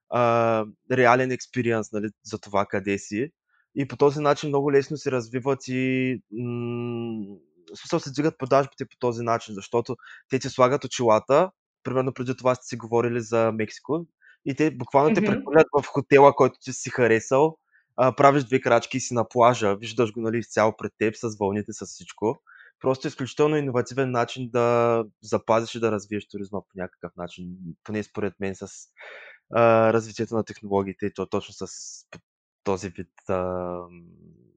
а, 0.09 0.65
реален 0.91 1.31
експириенс 1.31 1.91
нали, 1.91 2.09
за 2.23 2.39
това 2.39 2.65
къде 2.65 2.97
си. 2.97 3.31
И 3.75 3.87
по 3.87 3.97
този 3.97 4.19
начин 4.19 4.49
много 4.49 4.71
лесно 4.71 4.97
се 4.97 5.11
развиват 5.11 5.59
и 5.67 6.21
м- 6.31 7.35
смисъл 7.75 7.99
се 7.99 8.11
двигат 8.11 8.37
продажбите 8.37 8.85
по 8.85 8.95
този 8.99 9.23
начин, 9.23 9.55
защото 9.55 9.95
те 10.29 10.39
ти 10.39 10.49
слагат 10.49 10.83
очилата, 10.83 11.51
примерно 11.83 12.13
преди 12.13 12.37
това 12.37 12.55
сте 12.55 12.67
си 12.67 12.77
говорили 12.77 13.21
за 13.21 13.51
Мексико, 13.51 14.05
и 14.45 14.55
те 14.55 14.71
буквално 14.71 15.13
те 15.13 15.21
Мгм. 15.21 15.31
прехвърлят 15.31 15.67
в 15.81 15.85
хотела, 15.87 16.35
който 16.35 16.59
ти 16.61 16.73
си 16.73 16.89
харесал, 16.89 17.57
а, 17.97 18.15
правиш 18.15 18.43
две 18.43 18.61
крачки 18.61 18.97
и 18.97 18.99
си 18.99 19.13
на 19.13 19.29
плажа, 19.29 19.75
виждаш 19.75 20.13
го 20.13 20.21
нали, 20.21 20.37
изцяло 20.37 20.77
пред 20.77 20.91
теб 20.97 21.15
с 21.15 21.37
вълните, 21.39 21.73
с 21.73 21.85
всичко. 21.85 22.41
Просто 22.79 23.07
изключително 23.07 23.57
иновативен 23.57 24.11
начин 24.11 24.49
да 24.53 25.03
запазиш 25.21 25.75
и 25.75 25.79
да 25.79 25.91
развиеш 25.91 26.27
туризма 26.27 26.61
по 26.61 26.71
някакъв 26.75 27.11
начин, 27.17 27.49
поне 27.83 28.03
според 28.03 28.33
мен 28.39 28.55
с 28.55 28.67
а, 29.55 29.93
развитието 29.93 30.35
на 30.35 30.43
технологиите 30.43 31.05
и 31.05 31.13
то 31.13 31.25
точно 31.25 31.67
с 31.67 31.67
този 32.69 32.89
вид, 32.89 33.29
а, 33.29 33.79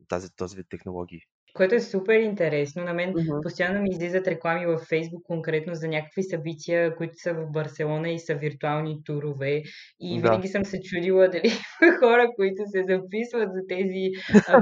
тази, 0.09 0.37
този 0.37 0.57
вид 0.57 0.66
технологии. 0.70 1.22
Което 1.55 1.75
е 1.75 1.81
супер 1.81 2.21
интересно. 2.21 2.85
На 2.85 2.95
мен 2.95 3.11
Мгм. 3.11 3.41
постоянно 3.43 3.83
ми 3.83 3.88
излизат 3.93 4.27
реклами 4.27 4.67
във 4.67 4.81
Фейсбук, 4.81 5.23
конкретно 5.27 5.75
за 5.75 5.88
някакви 5.88 6.23
събития, 6.23 6.97
които 6.97 7.12
са 7.17 7.35
в 7.35 7.51
Барселона 7.53 8.11
и 8.11 8.19
са 8.19 8.35
виртуални 8.35 9.05
турове. 9.05 9.62
И 10.01 10.21
Да. 10.21 10.31
винаги 10.31 10.49
съм 10.49 10.65
се 10.65 10.81
чудила 10.81 11.29
дали 11.29 11.43
има 11.83 11.99
хора, 11.99 12.29
които 12.37 12.62
се 12.67 12.85
записват 12.88 13.49
за 13.53 13.61
тези 13.69 14.11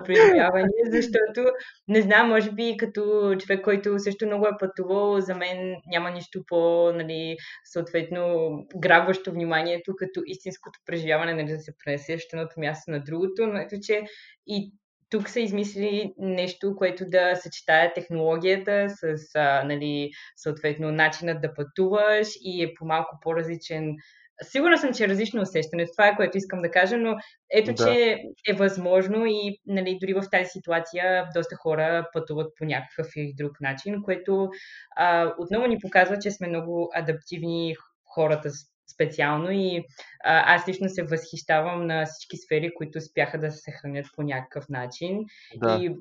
преживявания, 0.04 0.68
защото 0.90 1.44
не 1.88 2.02
знам, 2.02 2.28
може 2.28 2.52
би 2.52 2.76
като 2.78 3.34
човек, 3.38 3.64
който 3.64 3.98
също 3.98 4.26
много 4.26 4.46
е 4.46 4.58
пътувал, 4.60 5.20
за 5.20 5.34
мен 5.34 5.76
няма 5.86 6.10
нищо 6.10 6.42
по, 6.46 6.92
нали, 6.92 7.36
съответно, 7.64 8.50
грабващо 8.76 9.32
вниманието, 9.32 9.92
като 9.98 10.22
истинското 10.26 10.78
преживяване, 10.86 11.34
нали, 11.34 11.52
да 11.52 11.58
се 11.58 11.72
пренесеш 11.84 12.24
от 12.24 12.32
едното 12.32 12.60
място 12.60 12.90
на 12.90 13.00
другото, 13.00 13.46
но 13.46 13.58
ето, 13.60 13.76
че 13.82 14.02
и 14.46 14.72
тук 15.10 15.28
са 15.28 15.40
измислили 15.40 16.12
нещо, 16.18 16.76
което 16.76 17.04
да 17.06 17.36
съчетае 17.36 17.92
технологията 17.92 18.86
с, 18.88 19.30
а, 19.34 19.64
нали, 19.64 20.10
съответно, 20.36 20.92
начинът 20.92 21.40
да 21.40 21.54
пътуваш 21.54 22.28
и 22.40 22.62
е 22.62 22.74
по 22.78 22.84
малко 22.84 23.18
по-различен. 23.22 23.96
Сигурна 24.42 24.78
съм, 24.78 24.94
че 24.94 25.04
е 25.04 25.08
различно 25.08 25.42
усещане. 25.42 25.86
Това 25.96 26.08
е 26.08 26.16
което 26.16 26.38
искам 26.38 26.62
да 26.62 26.70
кажа, 26.70 26.96
но 26.96 27.16
ето, 27.50 27.72
Да. 27.72 27.84
че 27.84 28.18
е 28.48 28.52
възможно 28.54 29.26
и 29.26 29.58
нали, 29.66 29.98
дори 30.00 30.14
в 30.14 30.24
тази 30.30 30.50
ситуация 30.50 31.28
доста 31.34 31.56
хора 31.56 32.08
пътуват 32.12 32.52
по 32.58 32.64
някакъв 32.64 33.06
или 33.16 33.32
друг 33.36 33.60
начин, 33.60 34.02
което 34.02 34.48
а, 34.96 35.34
отново 35.38 35.66
ни 35.66 35.78
показва, 35.78 36.18
че 36.18 36.30
сме 36.30 36.48
много 36.48 36.90
адаптивни 36.94 37.74
хората 38.14 38.50
специално 38.94 39.50
и 39.50 39.84
а, 40.24 40.54
аз 40.54 40.68
лично 40.68 40.88
се 40.88 41.02
възхищавам 41.02 41.86
на 41.86 42.04
всички 42.06 42.36
сфери, 42.36 42.70
които 42.74 42.98
успяха 42.98 43.38
да 43.38 43.50
се 43.50 43.58
съхранят 43.58 44.06
по 44.16 44.22
някакъв 44.22 44.64
начин. 44.68 45.18
Да. 45.56 45.78
И 45.80 45.94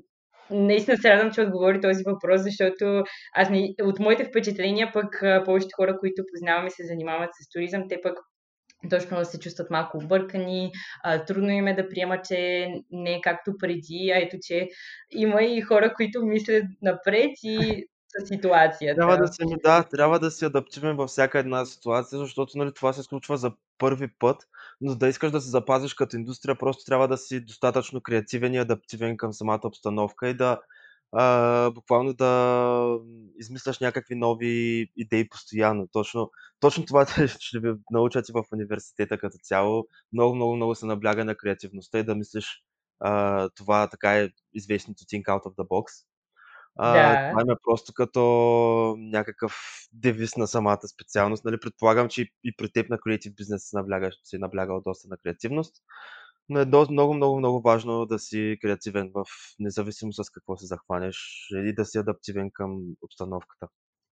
наистина 0.51 0.97
се 0.97 1.09
радвам, 1.09 1.31
че 1.31 1.41
отговори 1.41 1.81
този 1.81 2.03
въпрос, 2.03 2.41
защото 2.41 3.03
аз 3.35 3.49
не, 3.49 3.75
от 3.81 3.99
моите 3.99 4.25
впечатления 4.25 4.91
пък 4.93 5.23
повечето 5.45 5.75
хора, 5.75 5.97
които 5.99 6.23
познавам 6.33 6.67
и 6.67 6.71
се 6.71 6.85
занимават 6.85 7.29
с 7.33 7.49
туризъм, 7.49 7.83
те 7.89 8.01
пък 8.03 8.17
точно 8.89 9.25
се 9.25 9.39
чувстват 9.39 9.69
малко 9.69 9.97
объркани, 9.97 10.71
а, 11.03 11.25
трудно 11.25 11.49
им 11.49 11.67
е 11.67 11.75
да 11.75 11.89
приемат, 11.89 12.25
че 12.25 12.67
не 12.91 13.13
е 13.13 13.21
както 13.21 13.53
преди, 13.59 14.11
а 14.15 14.19
ето, 14.19 14.37
че 14.41 14.67
има 15.11 15.43
и 15.43 15.61
хора, 15.61 15.93
които 15.95 16.25
мислят 16.25 16.63
напред 16.81 17.31
и 17.43 17.85
ситуацията. 18.25 18.95
Трябва 18.95 19.17
да 19.17 19.27
се, 19.27 19.43
да, 19.63 19.83
трябва 19.83 20.19
да 20.19 20.31
си 20.31 20.45
адаптивен 20.45 20.95
във 20.95 21.09
всяка 21.09 21.39
една 21.39 21.65
ситуация, 21.65 22.19
защото 22.19 22.57
нали, 22.57 22.73
това 22.73 22.93
се 22.93 23.03
случва 23.03 23.37
за 23.37 23.51
първи 23.77 24.07
път, 24.19 24.47
но 24.81 24.95
да 24.95 25.07
искаш 25.07 25.31
да 25.31 25.41
се 25.41 25.49
запазиш 25.49 25.93
като 25.93 26.15
индустрия, 26.15 26.57
просто 26.57 26.85
трябва 26.85 27.07
да 27.07 27.17
си 27.17 27.45
достатъчно 27.45 28.01
креативен 28.01 28.53
и 28.53 28.57
адаптивен 28.57 29.17
към 29.17 29.33
самата 29.33 29.61
обстановка 29.63 30.29
и 30.29 30.33
да 30.33 30.59
а, 31.11 31.71
буквално 31.71 32.13
да 32.13 32.99
измисляш 33.39 33.79
някакви 33.79 34.15
нови 34.15 34.87
идеи 34.97 35.29
постоянно. 35.29 35.87
Точно, 35.91 36.31
точно 36.59 36.85
това 36.85 37.05
ще 37.27 37.59
ви 37.59 37.73
научат 37.91 38.29
и 38.29 38.31
в 38.31 38.43
университета 38.53 39.17
като 39.17 39.37
цяло. 39.43 39.87
Много, 40.13 40.35
много, 40.35 40.55
много 40.55 40.75
се 40.75 40.85
набляга 40.85 41.25
на 41.25 41.35
креативността 41.35 41.99
и 41.99 42.03
да 42.03 42.15
мислиш 42.15 42.63
а, 42.99 43.49
това 43.49 43.87
така 43.87 44.17
е 44.19 44.29
известното 44.53 45.03
think 45.03 45.23
out 45.23 45.43
of 45.43 45.55
the 45.55 45.67
box. 45.67 46.05
А, 46.77 46.93
Да. 46.93 47.29
това 47.31 47.41
им 47.41 47.49
е 47.51 47.55
просто 47.63 47.93
като 47.93 48.21
някакъв 48.99 49.53
девиз 49.93 50.35
на 50.37 50.47
самата 50.47 50.87
специалност. 50.87 51.45
Нали? 51.45 51.59
Предполагам, 51.59 52.09
че 52.09 52.21
и- 52.43 52.55
при 52.57 52.71
теб 52.71 52.89
на 52.89 52.97
Creative 52.97 53.33
Business 53.33 53.57
се 53.57 53.77
набляга, 53.77 54.09
се 54.23 54.35
е 54.35 54.39
наблягал 54.39 54.81
доста 54.81 55.07
на 55.07 55.17
креативност. 55.17 55.75
Но 56.49 56.59
е 56.59 56.65
много, 56.65 57.13
много, 57.13 57.37
много 57.39 57.61
важно 57.61 58.05
да 58.05 58.19
си 58.19 58.57
креативен 58.61 59.11
в 59.15 59.25
независимо 59.59 60.13
с 60.13 60.29
какво 60.29 60.57
се 60.57 60.65
захванеш 60.65 61.47
и 61.51 61.73
да 61.75 61.85
си 61.85 61.97
адаптивен 61.97 62.51
към 62.53 62.79
обстановката. 63.01 63.67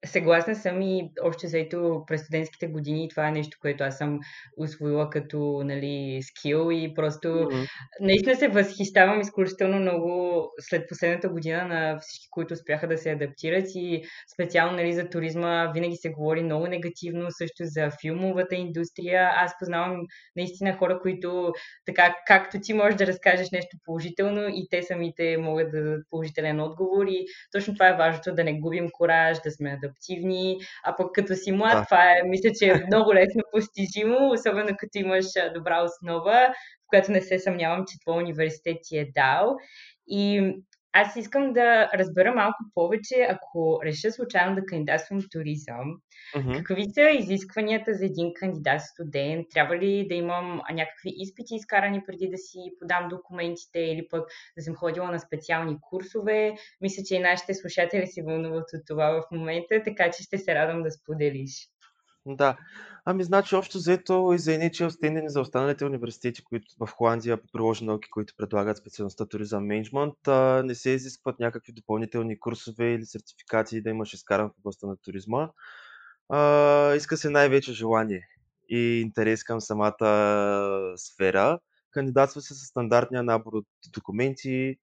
Съгласна 0.07 0.55
съм 0.55 0.81
и 0.81 1.11
общо 1.23 1.47
заето 1.47 2.03
през 2.07 2.21
студентските 2.21 2.67
години 2.67 3.09
това 3.09 3.27
е 3.27 3.31
нещо, 3.31 3.57
което 3.61 3.83
аз 3.83 3.97
съм 3.97 4.19
усвоила 4.57 5.09
като 5.09 5.61
нали, 5.65 6.19
скил 6.23 6.69
и 6.71 6.93
просто 6.93 7.29
Мгм. 7.29 7.63
наистина 8.01 8.35
се 8.35 8.47
възхищавам 8.47 9.21
изключително 9.21 9.79
много 9.79 10.43
след 10.59 10.89
последната 10.89 11.29
година 11.29 11.65
на 11.65 11.99
всички, 12.01 12.27
които 12.31 12.53
успяха 12.53 12.87
да 12.87 12.97
се 12.97 13.11
адаптират 13.11 13.65
и 13.75 14.03
специално 14.33 14.77
нали, 14.77 14.93
за 14.93 15.09
туризма 15.09 15.71
винаги 15.73 15.95
се 15.95 16.09
говори 16.09 16.43
много 16.43 16.67
негативно, 16.67 17.27
също 17.29 17.63
за 17.65 17.89
филмовата 18.01 18.55
индустрия. 18.55 19.31
Аз 19.35 19.51
познавам 19.59 20.01
наистина 20.35 20.77
хора, 20.77 20.99
които 21.01 21.53
така 21.85 22.15
както 22.27 22.57
ти 22.61 22.73
можеш 22.73 22.95
да 22.95 23.07
разкажеш 23.07 23.51
нещо 23.51 23.77
положително 23.85 24.47
и 24.47 24.67
те 24.69 24.83
самите 24.83 25.37
могат 25.37 25.71
да 25.71 25.83
дадат 25.83 26.05
положителен 26.09 26.59
отговор 26.59 27.05
и 27.05 27.25
точно 27.51 27.73
това 27.73 27.87
е 27.87 27.97
важното, 27.97 28.35
да 28.35 28.43
не 28.43 28.59
губим 28.59 28.89
кораж, 28.91 29.37
да 29.43 29.51
сме 29.51 29.77
адаптивни, 29.97 30.57
а 30.83 30.95
пък 30.95 31.11
като 31.13 31.35
си 31.35 31.51
млад, 31.51 31.73
Да. 31.73 31.85
това 31.85 32.11
е, 32.11 32.21
мисля, 32.25 32.49
че 32.59 32.65
е 32.69 32.85
много 32.85 33.13
лесно 33.13 33.43
постижимо, 33.51 34.29
особено 34.31 34.69
като 34.77 34.97
имаш 34.97 35.25
добра 35.53 35.83
основа, 35.83 36.47
в 36.85 36.87
която 36.87 37.11
не 37.11 37.21
се 37.21 37.39
съмнявам, 37.39 37.85
че 37.87 37.99
твой 37.99 38.23
университет 38.23 38.77
ти 38.83 38.97
е 38.97 39.11
дал. 39.15 39.57
И 40.07 40.53
аз 40.93 41.15
искам 41.15 41.53
да 41.53 41.89
разбера 41.93 42.35
малко 42.35 42.57
повече, 42.73 43.27
ако 43.29 43.79
реша 43.83 44.11
случайно 44.11 44.55
да 44.55 44.65
кандидатствам 44.65 45.21
в 45.21 45.29
туризъм, 45.31 46.01
Мгм. 46.35 46.63
Какви 46.63 46.85
са 46.93 47.09
изискванията 47.09 47.93
за 47.93 48.05
един 48.05 48.33
кандидат 48.33 48.81
студент? 48.81 49.47
Трябва 49.53 49.77
ли 49.77 50.07
да 50.07 50.15
имам 50.15 50.61
някакви 50.73 51.13
изпити 51.15 51.55
изкарани 51.55 52.03
преди 52.07 52.29
да 52.29 52.37
си 52.37 52.59
подам 52.79 53.07
документите 53.09 53.79
или 53.79 54.07
пък 54.07 54.27
да 54.57 54.63
съм 54.63 54.75
ходила 54.75 55.11
на 55.11 55.19
специални 55.19 55.77
курсове? 55.81 56.55
Мисля, 56.81 57.03
че 57.05 57.15
и 57.15 57.19
нашите 57.19 57.53
слушатели 57.53 58.07
се 58.07 58.23
вълнуват 58.23 58.73
от 58.73 58.81
това 58.87 59.11
в 59.11 59.31
момента, 59.31 59.83
така 59.83 60.11
че 60.11 60.23
ще 60.23 60.37
се 60.37 60.55
радвам 60.55 60.83
да 60.83 60.91
споделиш. 60.91 61.67
Да. 62.27 62.57
Ами, 63.05 63.23
значи, 63.23 63.55
общо 63.55 63.77
взето 63.77 64.31
и 64.35 64.39
за 64.39 64.51
NHL 64.51 64.89
Standard 64.89 65.25
и 65.25 65.29
за 65.29 65.41
останалите 65.41 65.85
университети, 65.85 66.43
които 66.43 66.67
в 66.79 66.87
Холандия 66.87 67.41
по 67.41 67.47
приложни 67.53 67.87
науки, 67.87 68.09
които 68.09 68.33
предлагат 68.37 68.77
специалността 68.77 69.25
туризъм 69.25 69.65
мениджмънт, 69.65 70.15
не 70.63 70.75
се 70.75 70.89
изискват 70.89 71.39
някакви 71.39 71.71
допълнителни 71.71 72.39
курсове 72.39 72.85
или 72.85 73.05
сертификати 73.05 73.81
да 73.81 73.89
имаш 73.89 74.13
изкаран 74.13 74.49
в 74.49 74.59
областта 74.59 74.87
на 74.87 74.97
туризма. 74.97 75.49
А, 76.29 76.93
иска 76.95 77.17
се 77.17 77.29
най-вече 77.29 77.73
желание 77.73 78.27
и 78.69 79.01
интерес 79.01 79.43
към 79.43 79.61
самата 79.61 80.93
сфера. 80.97 81.59
Кандидатства 81.91 82.41
се 82.41 82.53
със 82.53 82.67
стандартния 82.67 83.23
набор 83.23 83.53
от 83.53 83.67
документи, 83.93 84.77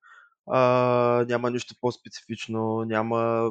а, 0.47 1.25
няма 1.29 1.51
нищо 1.51 1.75
по-специфично, 1.81 2.85
няма 2.85 3.51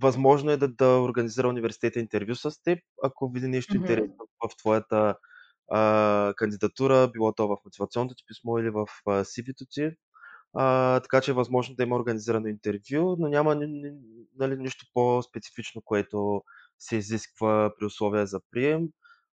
възможно 0.00 0.50
е 0.50 0.56
да, 0.56 0.68
да 0.68 1.00
организира 1.00 1.48
университета 1.48 2.00
интервю 2.00 2.34
с 2.34 2.62
теб, 2.62 2.78
ако 3.02 3.30
види 3.30 3.48
нещо 3.48 3.74
Мгм. 3.74 3.82
интересно 3.82 4.28
в 4.44 4.56
твоята 4.56 5.16
а, 5.70 6.34
кандидатура, 6.36 7.08
било 7.08 7.32
то 7.32 7.48
в 7.48 7.56
мотивационното 7.64 8.14
ти 8.14 8.24
писмо 8.26 8.58
или 8.58 8.70
в 8.70 8.86
а, 9.06 9.24
CV-то 9.24 9.64
ти. 9.70 9.90
А, 10.54 11.00
така 11.00 11.20
че 11.20 11.30
е 11.30 11.34
възможно 11.34 11.74
да 11.74 11.82
има 11.82 11.96
организирано 11.96 12.46
интервю, 12.46 13.16
но 13.18 13.28
няма 13.28 13.54
нали, 14.38 14.56
нищо 14.56 14.86
по-специфично, 14.94 15.82
което 15.82 16.42
се 16.78 16.96
изисква 16.96 17.72
при 17.78 17.84
условия 17.84 18.26
за 18.26 18.40
прием. 18.50 18.88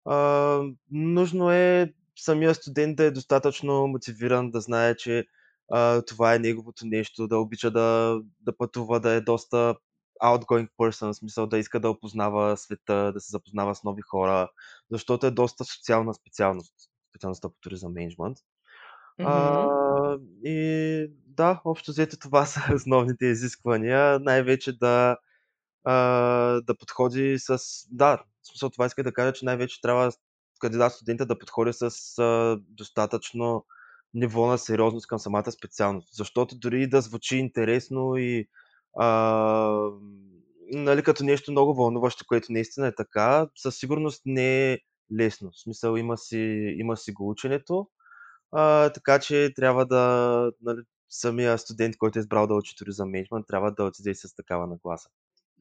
А, 0.06 0.62
нужно 0.92 1.52
е 1.52 1.94
самия 2.16 2.56
студент 2.56 2.96
да 2.96 3.04
е 3.04 3.12
достатъчно 3.12 3.88
мотивиран, 3.88 4.52
да 4.52 4.62
знае, 4.62 4.96
че 4.96 5.26
а, 5.72 6.02
това 6.02 6.36
е 6.36 6.40
неговото 6.40 6.86
нещо, 6.86 7.28
да 7.28 7.38
обича 7.38 7.72
да, 7.72 8.20
да 8.42 8.58
пътува, 8.58 9.00
да 9.00 9.12
е 9.12 9.22
доста 9.22 9.76
outgoing 10.24 10.70
person, 10.80 11.14
в 11.14 11.16
смисъл 11.16 11.48
да 11.48 11.58
иска 11.58 11.80
да 11.80 11.90
опознава 11.90 12.58
света, 12.58 13.12
да 13.14 13.20
се 13.20 13.32
запознава 13.32 13.76
с 13.76 13.84
нови 13.84 14.02
хора, 14.02 14.50
защото 14.92 15.28
е 15.28 15.32
доста 15.32 15.66
социална 15.66 16.14
специалност, 16.14 16.74
специалността 17.10 17.50
по 17.50 17.56
туризъм 17.62 17.94
менеджмент. 17.94 18.38
А, 19.20 19.32
Мгм. 19.34 20.24
и 20.44 21.08
да, 21.28 21.62
общо 21.66 21.92
взето 21.92 22.18
това 22.20 22.46
са 22.46 22.62
основните 22.76 23.26
изисквания. 23.26 24.20
Най-вече 24.20 24.78
да, 24.78 25.18
а, 25.84 25.96
да 26.62 26.78
подходи 26.78 27.40
с... 27.40 27.60
Да, 27.92 28.24
в 28.44 28.48
смисъл 28.48 28.70
това 28.70 28.86
иска 28.86 29.04
да 29.04 29.14
кажа, 29.14 29.34
че 29.34 29.46
най-вече 29.46 29.82
трябва 29.82 30.12
кандидат 30.60 30.94
студента 30.94 31.26
да 31.26 31.40
подходи 31.40 31.74
с 31.74 31.92
а, 32.20 32.58
достатъчно 32.70 33.66
ниво 34.14 34.48
на 34.48 34.58
сериозност 34.58 35.08
към 35.08 35.20
самата 35.20 35.52
специалност. 35.52 36.10
Защото 36.16 36.58
дори 36.58 36.88
да 36.88 37.02
звучи 37.02 37.38
интересно 37.38 38.18
и 38.18 38.48
а, 38.96 39.90
нали, 40.72 41.04
като 41.04 41.24
нещо 41.24 41.52
много 41.52 41.74
вълнуващо, 41.74 42.26
което 42.28 42.52
наистина 42.52 42.88
е 42.88 42.96
така, 42.96 43.48
със 43.56 43.78
сигурност 43.78 44.22
не 44.26 44.74
е 44.74 44.80
лесно. 45.18 45.52
В 45.52 45.60
смисъл 45.62 45.96
има 45.96 46.18
си, 46.18 46.76
има 46.78 46.98
си 46.98 47.12
го 47.12 47.30
ученето, 47.30 47.88
а, 48.52 48.90
така 48.90 49.20
че 49.20 49.54
трябва 49.56 49.86
да, 49.86 50.52
нали, 50.62 50.82
самия 51.10 51.58
студент, 51.58 51.98
който 51.98 52.20
е 52.20 52.22
избрал 52.22 52.48
да 52.48 52.54
учи 52.54 52.76
туризъм 52.76 53.10
менеджмент, 53.10 53.48
трябва 53.48 53.72
да 53.72 53.84
отиде 53.84 54.10
и 54.10 54.16
с 54.16 54.36
такава 54.36 54.68
нагласа. 54.68 55.10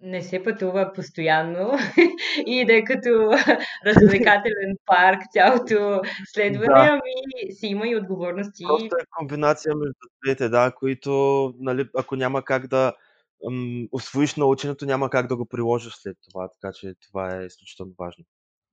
Не 0.03 0.23
се 0.23 0.43
пътува 0.43 0.93
постоянно 0.95 1.73
и 2.47 2.67
да 2.67 2.77
е 2.77 2.85
като 2.85 3.09
развлекателен 3.87 4.77
парк 4.87 5.21
цялото 5.33 6.01
следване, 6.25 6.67
Да, 6.67 6.89
ами 6.91 7.53
си 7.53 7.67
има 7.67 7.89
и 7.89 7.97
отговорности. 7.97 8.65
просто 8.69 8.97
е 9.01 9.05
комбинация 9.11 9.75
между 9.77 10.09
двете, 10.25 10.49
да, 10.49 10.73
които, 10.73 11.55
нали, 11.59 11.89
ако 11.97 12.17
няма 12.17 12.43
как 12.43 12.67
да 12.67 12.93
м, 13.51 13.87
усвоиш 13.93 14.35
наученето, 14.35 14.87
няма 14.87 15.11
как 15.11 15.27
да 15.27 15.37
го 15.37 15.47
приложиш 15.47 15.93
след 15.97 16.17
това, 16.31 16.49
така 16.61 16.73
че 16.75 16.95
това 17.09 17.37
е 17.37 17.47
изключително 17.47 17.93
важно. 17.99 18.25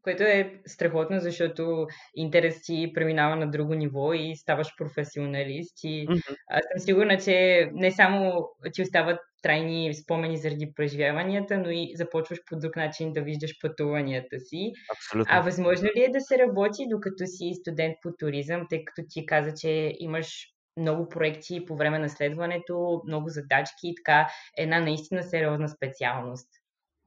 Което 0.01 0.23
е 0.23 0.61
страхотно, 0.67 1.19
защото 1.19 1.87
интерес 2.15 2.61
ти 2.61 2.91
преминава 2.95 3.35
на 3.35 3.51
друго 3.51 3.73
ниво 3.73 4.13
и 4.13 4.35
ставаш 4.35 4.67
професионалист. 4.77 5.77
И 5.83 6.05
Мгм, 6.09 6.19
аз 6.49 6.61
съм 6.71 6.85
сигурна, 6.85 7.17
че 7.17 7.69
не 7.73 7.91
само 7.91 8.49
ти 8.73 8.81
остават 8.81 9.19
трайни 9.41 9.93
спомени 9.93 10.37
заради 10.37 10.73
преживяванията, 10.75 11.57
но 11.57 11.69
и 11.69 11.91
започваш 11.95 12.39
по 12.49 12.57
друг 12.57 12.75
начин 12.75 13.13
да 13.13 13.21
виждаш 13.21 13.51
пътуванията 13.61 14.39
си. 14.39 14.71
А 14.89 14.93
Абсолютно. 14.93 15.43
възможно 15.43 15.89
ли 15.95 16.03
е 16.03 16.11
да 16.11 16.21
се 16.21 16.37
работи 16.37 16.87
докато 16.89 17.25
си 17.25 17.51
студент 17.61 17.95
по 18.01 18.09
туризъм, 18.19 18.67
тъй 18.69 18.85
като 18.85 19.07
ти 19.09 19.25
каза, 19.25 19.53
че 19.61 19.93
имаш 19.99 20.52
много 20.77 21.09
проекти 21.09 21.65
по 21.65 21.75
време 21.75 21.99
на 21.99 22.09
следването, 22.09 23.01
много 23.07 23.29
задачки 23.29 23.87
и 23.87 23.95
така 23.95 24.27
една 24.57 24.79
наистина 24.79 25.23
сериозна 25.23 25.69
специалност? 25.69 26.47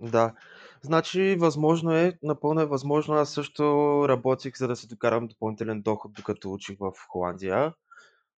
Да. 0.00 0.34
Значи, 0.82 1.36
възможно 1.38 1.96
е, 1.96 2.12
напълно 2.22 2.60
е 2.60 2.66
възможно. 2.66 3.14
Аз 3.14 3.32
също 3.32 3.64
работих, 4.08 4.56
за 4.56 4.68
да 4.68 4.76
си 4.76 4.88
докарам 4.88 5.26
допълнителен 5.26 5.82
доход, 5.82 6.12
докато 6.12 6.52
учих 6.52 6.76
в 6.80 6.92
Холандия. 7.08 7.74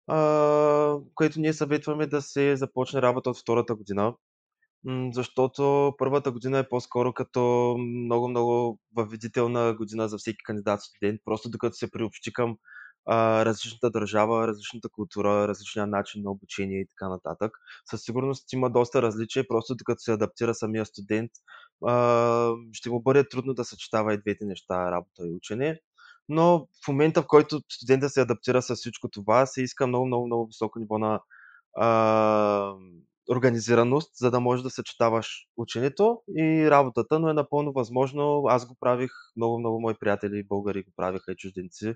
А, 0.07 0.97
което 1.15 1.41
ние 1.41 1.53
съветваме 1.53 2.07
да 2.07 2.23
се 2.23 2.57
започне 2.57 3.03
работа 3.03 3.31
от 3.31 3.39
втората 3.39 3.75
година. 3.75 4.15
Защото 5.13 5.95
първата 5.99 6.33
година 6.33 6.59
е 6.59 6.69
по-скоро 6.69 7.13
като 7.13 7.75
много-много 7.79 8.79
въведителна 8.97 9.75
година 9.75 10.09
за 10.09 10.19
всеки 10.19 10.43
кандидат 10.45 10.83
студент, 10.83 11.21
просто 11.25 11.51
докато 11.51 11.77
се 11.77 11.91
приобщи 11.91 12.33
към 12.33 12.57
различната 13.09 13.91
държава, 13.91 14.47
различната 14.47 14.89
култура, 14.89 15.49
различния 15.49 15.87
начин 15.87 16.23
на 16.23 16.31
обучение 16.31 16.81
и 16.81 16.87
така 16.87 17.09
нататък. 17.09 17.53
Със 17.91 18.03
сигурност 18.03 18.53
има 18.53 18.71
доста 18.71 19.03
различия, 19.03 19.49
просто 19.49 19.75
докато 19.75 20.01
се 20.01 20.13
адаптира 20.13 20.55
самия 20.55 20.87
студент, 20.87 21.31
ще 22.73 22.91
му 22.91 23.03
бъде 23.03 23.29
трудно 23.29 23.55
да 23.55 23.65
съчетава 23.65 24.15
и 24.15 24.19
двете 24.19 24.45
неща, 24.45 24.91
работа 24.91 25.27
и 25.27 25.35
учене. 25.35 25.81
Но 26.29 26.69
в 26.85 26.89
момента, 26.89 27.23
в 27.23 27.27
който 27.27 27.61
студента 27.73 28.09
се 28.09 28.21
адаптира 28.21 28.63
с 28.63 28.77
всичко 28.77 29.09
това, 29.09 29.47
се 29.47 29.63
иска 29.63 29.87
много, 29.87 30.07
много, 30.07 30.27
много 30.27 30.47
високо 30.47 30.79
ниво 30.79 30.99
на 30.99 31.21
а, 31.79 32.75
организираност, 33.31 34.17
за 34.17 34.31
да 34.31 34.41
можеш 34.41 34.63
да 34.63 34.71
съчетаваш 34.71 35.47
ученето 35.57 36.21
и 36.37 36.71
работата, 36.71 37.19
но 37.19 37.29
е 37.29 37.35
напълно 37.35 37.73
възможно. 37.73 38.43
Аз 38.49 38.67
го 38.67 38.77
правих, 38.81 39.11
много, 39.37 39.59
много 39.59 39.81
мои 39.81 39.95
приятели 39.95 40.45
българи 40.45 40.83
го 40.83 40.93
правиха 40.97 41.33
и 41.33 41.37
чужденци. 41.37 41.95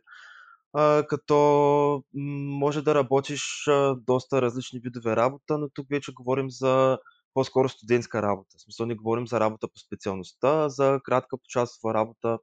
А, 0.72 1.06
като 1.06 2.04
може 2.14 2.82
да 2.82 2.94
работиш 2.94 3.68
а, 3.68 3.96
доста 4.06 4.42
различни 4.42 4.80
видове 4.80 5.16
работа, 5.16 5.58
но 5.58 5.68
тук 5.68 5.86
вече 5.90 6.12
говорим 6.12 6.50
за 6.50 6.98
по-скоро 7.34 7.68
студентска 7.68 8.22
работа. 8.22 8.56
В 8.58 8.62
смисъл 8.62 8.86
не 8.86 8.94
говорим 8.94 9.26
за 9.26 9.40
работа 9.40 9.68
по 9.68 9.78
специалността, 9.78 10.64
а 10.64 10.68
за 10.68 11.00
кратка 11.04 11.38
почасова 11.38 11.94
работа. 11.94 12.38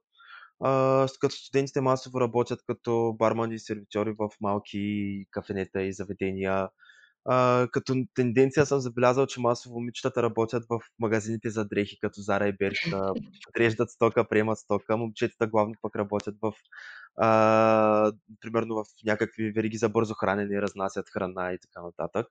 А, 0.60 1.06
като 1.20 1.34
студентите 1.36 1.80
масово 1.80 2.20
работят 2.20 2.60
като 2.66 3.16
бармани 3.18 3.54
и 3.54 3.58
сервитьори 3.58 4.14
в 4.18 4.30
малки 4.40 5.24
кафенета 5.30 5.82
и 5.82 5.92
заведения 5.92 6.68
а, 7.30 7.68
като 7.72 7.94
тенденция 8.14 8.66
съм 8.66 8.80
забелязал, 8.80 9.26
че 9.26 9.40
масово 9.40 9.74
момичетата 9.74 10.22
работят 10.22 10.64
в 10.70 10.80
магазините 10.98 11.50
за 11.50 11.64
дрехи, 11.64 11.98
като 12.00 12.20
Зара 12.20 12.48
и 12.48 12.52
Бершка, 12.52 13.12
подреждат 13.46 13.90
стока, 13.90 14.28
приемат 14.28 14.58
стока. 14.58 14.96
Момчетата 14.96 15.46
главно 15.46 15.74
пък 15.82 15.96
работят 15.96 16.34
в, 16.42 16.52
а, 17.16 18.12
примерно 18.40 18.74
в 18.74 18.84
някакви 19.04 19.50
вериги 19.52 19.76
за 19.76 19.88
бързо 19.88 20.14
хранене, 20.14 20.62
разнасят 20.62 21.10
храна 21.10 21.52
и 21.52 21.58
така 21.58 21.82
нататък. 21.82 22.26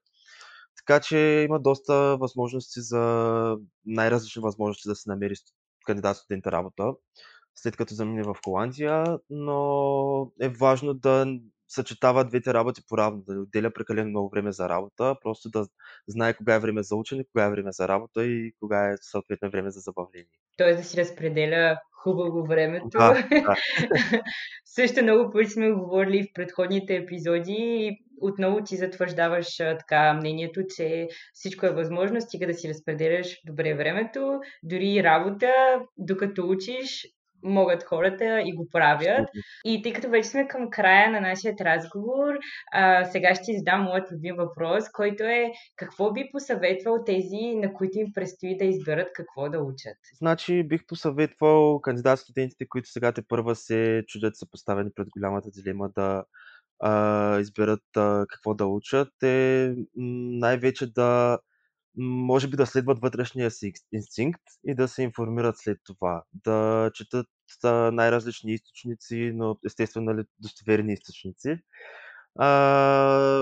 Така 0.76 1.00
че 1.00 1.18
има 1.48 1.60
доста 1.60 2.16
възможности 2.16 2.80
за 2.80 3.56
най-различни 3.86 4.42
възможности 4.42 4.88
да 4.88 4.94
се 4.94 5.10
намери 5.10 5.34
кандидат 5.86 6.16
студента 6.16 6.52
работа, 6.52 6.92
след 7.54 7.76
като 7.76 7.94
замине 7.94 8.22
в 8.22 8.36
Холандия, 8.44 9.18
но 9.30 10.32
е 10.40 10.48
важно 10.48 10.94
да 10.94 11.26
съчетава 11.68 12.24
двете 12.24 12.54
работи 12.54 12.82
по-равно, 12.88 13.22
да 13.26 13.34
не 13.34 13.40
отделя 13.40 13.70
прекалено 13.70 14.08
много 14.10 14.28
време 14.28 14.52
за 14.52 14.68
работа, 14.68 15.16
просто 15.22 15.50
да 15.50 15.66
знае 16.08 16.34
кога 16.34 16.54
е 16.54 16.58
време 16.58 16.82
за 16.82 16.96
учене, 16.96 17.24
кога 17.32 17.44
е 17.44 17.50
време 17.50 17.72
за 17.72 17.88
работа 17.88 18.24
и 18.26 18.52
кога 18.60 18.90
е 18.90 18.96
съответно 19.00 19.50
време 19.50 19.70
за 19.70 19.80
забавление. 19.80 20.38
Тоест 20.56 20.78
да 20.78 20.84
си 20.84 20.96
разпределя 20.96 21.78
хубаво 22.02 22.46
времето. 22.46 22.88
Да, 22.88 23.28
да. 23.30 23.54
Също 24.64 25.02
много 25.02 25.32
пъти 25.32 25.50
сме 25.50 25.72
говорили 25.72 26.22
в 26.22 26.32
предходните 26.34 26.96
епизоди 26.96 27.56
и 27.58 27.98
отново 28.20 28.64
ти 28.64 28.76
затвърждаваш 28.76 29.56
така 29.56 30.14
мнението, 30.14 30.62
че 30.76 31.08
всичко 31.32 31.66
е 31.66 31.72
възможно, 31.72 32.20
стига 32.20 32.46
да 32.46 32.54
си 32.54 32.68
разпределяш 32.68 33.40
добре 33.46 33.74
времето, 33.74 34.40
дори 34.62 34.88
и 34.88 35.02
работа, 35.02 35.50
докато 35.98 36.48
учиш, 36.48 37.06
могат 37.42 37.84
хората 37.84 38.42
и 38.44 38.52
го 38.52 38.68
правят. 38.72 39.28
И 39.64 39.82
тъй 39.82 39.92
като 39.92 40.10
вече 40.10 40.28
сме 40.28 40.48
към 40.48 40.70
края 40.70 41.10
на 41.10 41.20
нашия 41.20 41.54
разговор, 41.60 42.34
а, 42.72 43.04
сега 43.04 43.34
ще 43.34 43.58
задам 43.58 43.82
моят 43.82 44.12
любим 44.12 44.36
въпрос, 44.36 44.84
който 44.92 45.22
е 45.22 45.52
какво 45.76 46.12
би 46.12 46.28
посъветвал 46.32 47.04
тези, 47.06 47.54
на 47.54 47.72
които 47.72 47.98
им 47.98 48.12
предстои 48.14 48.56
да 48.56 48.64
изберат 48.64 49.08
какво 49.14 49.48
да 49.48 49.58
учат? 49.58 49.96
Значи 50.18 50.62
бих 50.62 50.86
посъветвал 50.86 51.80
кандидат 51.80 52.18
студентите, 52.18 52.68
които 52.68 52.88
сега 52.88 53.12
те 53.12 53.22
първа 53.28 53.56
се 53.56 54.04
чудят, 54.06 54.36
са 54.36 54.50
поставени 54.50 54.90
пред 54.94 55.08
голямата 55.10 55.50
дилема 55.50 55.90
да 55.96 56.24
а, 56.80 57.40
изберат 57.40 57.96
а, 57.96 58.26
какво 58.28 58.54
да 58.54 58.66
учат, 58.66 59.22
е 59.22 59.74
най-вече 59.96 60.92
да 60.92 61.38
може 61.96 62.48
би 62.48 62.56
да 62.56 62.66
следват 62.66 62.98
вътрешния 63.00 63.50
си 63.50 63.72
инстинкт 63.92 64.42
и 64.66 64.74
да 64.74 64.88
се 64.88 65.02
информират 65.02 65.58
след 65.58 65.78
това. 65.84 66.22
Да 66.32 66.90
четат 66.94 67.26
най-различни 67.92 68.52
източници, 68.52 69.32
но 69.34 69.58
естествено 69.66 70.12
нали, 70.12 70.24
достоверни 70.38 70.92
източници. 70.92 71.58
А, 72.38 72.48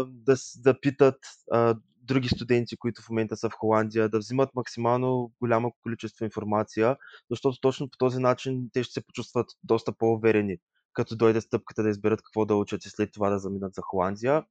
да, 0.05 0.37
да 0.57 0.81
питат 0.81 1.19
а, 1.53 1.77
други 2.03 2.29
студенти, 2.29 2.77
които 2.77 3.03
в 3.03 3.09
момента 3.09 3.37
са 3.37 3.51
в 3.51 3.53
Холандия, 3.53 4.09
да 4.09 4.19
взимат 4.19 4.55
максимално 4.55 5.33
голямо 5.41 5.73
количество 5.83 6.25
информация, 6.25 6.97
защото 7.31 7.61
точно 7.61 7.91
по 7.91 7.99
този 7.99 8.19
начин 8.19 8.71
те 8.73 8.83
ще 8.83 8.93
се 8.93 9.07
почувстват 9.07 9.47
доста 9.65 9.93
по-уверени, 9.93 10.57
като 10.93 11.17
дойде 11.17 11.41
стъпката 11.41 11.83
да 11.83 11.89
изберат 11.89 12.23
какво 12.23 12.45
да 12.45 12.55
учат 12.55 12.85
и 12.85 12.89
след 12.89 13.13
това 13.13 13.31
да 13.31 13.39
заминат 13.39 13.75
за 13.75 13.83
Холандия. 13.85 14.45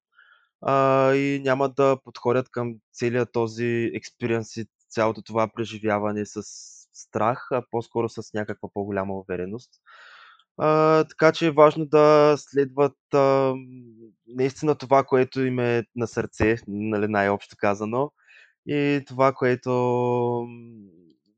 А, 0.61 1.13
и 1.13 1.39
няма 1.43 1.69
да 1.69 1.97
подходят 2.03 2.49
към 2.49 2.75
целият 2.93 3.31
този 3.31 3.91
експириенс 3.93 4.57
и 4.57 4.65
цялото 4.89 5.21
това 5.21 5.47
преживяване 5.55 6.25
с 6.25 6.43
страх, 6.93 7.47
а 7.51 7.63
по-скоро 7.71 8.09
с 8.09 8.33
някаква 8.33 8.69
по-голяма 8.73 9.13
увереност. 9.13 9.69
А, 10.57 11.03
така 11.03 11.31
че 11.31 11.47
е 11.47 11.51
важно 11.51 11.85
да 11.85 12.35
следват 12.37 12.97
а, 13.13 13.53
наистина 14.27 14.75
това, 14.75 15.03
което 15.03 15.41
им 15.41 15.59
е 15.59 15.83
на 15.95 16.07
сърце, 16.07 16.57
нали, 16.67 17.07
най-общо 17.07 17.55
казано, 17.59 18.11
и 18.67 19.03
това, 19.07 19.33
което, 19.33 19.71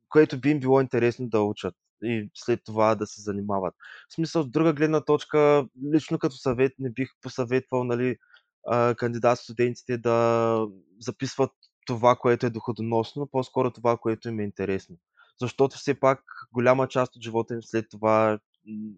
което 0.10 0.40
би 0.40 0.50
им 0.50 0.60
било 0.60 0.82
интересно 0.82 1.30
да 1.30 1.42
учат 1.42 1.76
и 2.04 2.30
след 2.34 2.60
това 2.66 2.96
да 2.96 3.08
се 3.08 3.22
занимават. 3.22 3.74
В 4.10 4.14
смисъл, 4.14 4.44
с 4.44 4.50
друга 4.50 4.74
гледна 4.74 5.02
точка, 5.02 5.68
лично 5.94 6.20
като 6.20 6.36
съвет 6.36 6.72
не 6.80 6.90
бих 6.92 7.10
посъветвал 7.22 7.84
нали, 7.84 8.18
кандидат 8.98 9.40
студентите 9.40 9.98
да 9.98 10.68
записват 11.00 11.52
това, 11.86 12.16
което 12.16 12.46
е 12.46 12.50
доходоносно, 12.50 13.28
по-скоро 13.32 13.72
това, 13.72 13.98
което 13.98 14.30
им 14.30 14.40
е 14.40 14.44
интересно. 14.44 14.96
Защото 15.42 15.78
все 15.78 16.00
пак 16.00 16.24
голяма 16.54 16.88
част 16.88 17.16
от 17.16 17.24
живота 17.24 17.54
им 17.54 17.64
след 17.64 17.86
това 17.92 18.40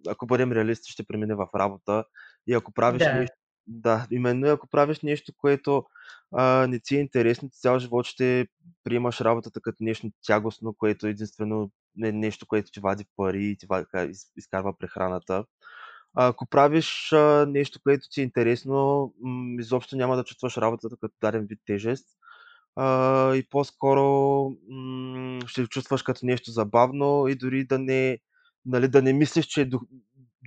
ако 0.08 0.26
бъдем 0.26 0.52
реалисти, 0.52 0.92
ще 0.92 1.04
премине 1.04 1.36
в 1.36 1.48
работа. 1.56 2.04
И 2.48 2.54
ако 2.54 2.72
правиш 2.72 3.04
да. 3.04 3.14
нещо, 3.14 3.36
да, 3.68 4.08
именно 4.12 4.48
ако 4.48 4.68
правиш 4.68 5.00
нещо, 5.02 5.34
което 5.38 5.86
а, 6.32 6.68
не 6.68 6.80
ти 6.80 6.96
е 6.96 7.00
интересно, 7.00 7.50
цял 7.50 7.80
живот 7.80 8.06
ще 8.06 8.48
приемаш 8.84 9.22
работата 9.22 9.62
като 9.62 9.84
нещо 9.84 10.08
тягостно, 10.26 10.74
което 10.74 11.08
е 11.08 11.10
единствено 11.10 11.72
не 11.96 12.12
нещо, 12.12 12.48
което 12.48 12.72
ти 12.72 12.80
вади 12.80 13.06
пари 13.16 13.44
и 13.44 13.58
ти 13.58 13.68
изкарва 14.38 14.78
прехраната. 14.78 15.46
Ако 16.14 16.46
правиш 16.46 17.12
нещо, 17.48 17.80
което 17.84 18.08
ти 18.10 18.22
е 18.22 18.24
интересно, 18.24 19.14
изобщо 19.60 19.96
няма 19.96 20.16
да 20.16 20.24
чувстваш 20.24 20.58
работата 20.58 20.96
като 21.02 21.16
даден 21.22 21.46
вид 21.46 21.60
тежест. 21.66 22.08
И 23.36 23.48
по-скоро 23.50 24.52
ще 25.46 25.68
чувстваш 25.68 26.04
като 26.04 26.26
нещо 26.26 26.52
забавно 26.52 27.28
и 27.28 27.36
дори 27.36 27.66
да 27.66 27.80
не 27.80 28.20
нали, 28.66 28.88
да 28.88 29.02
не 29.02 29.14
мислиш, 29.14 29.46
че 29.46 29.62
е 29.62 29.70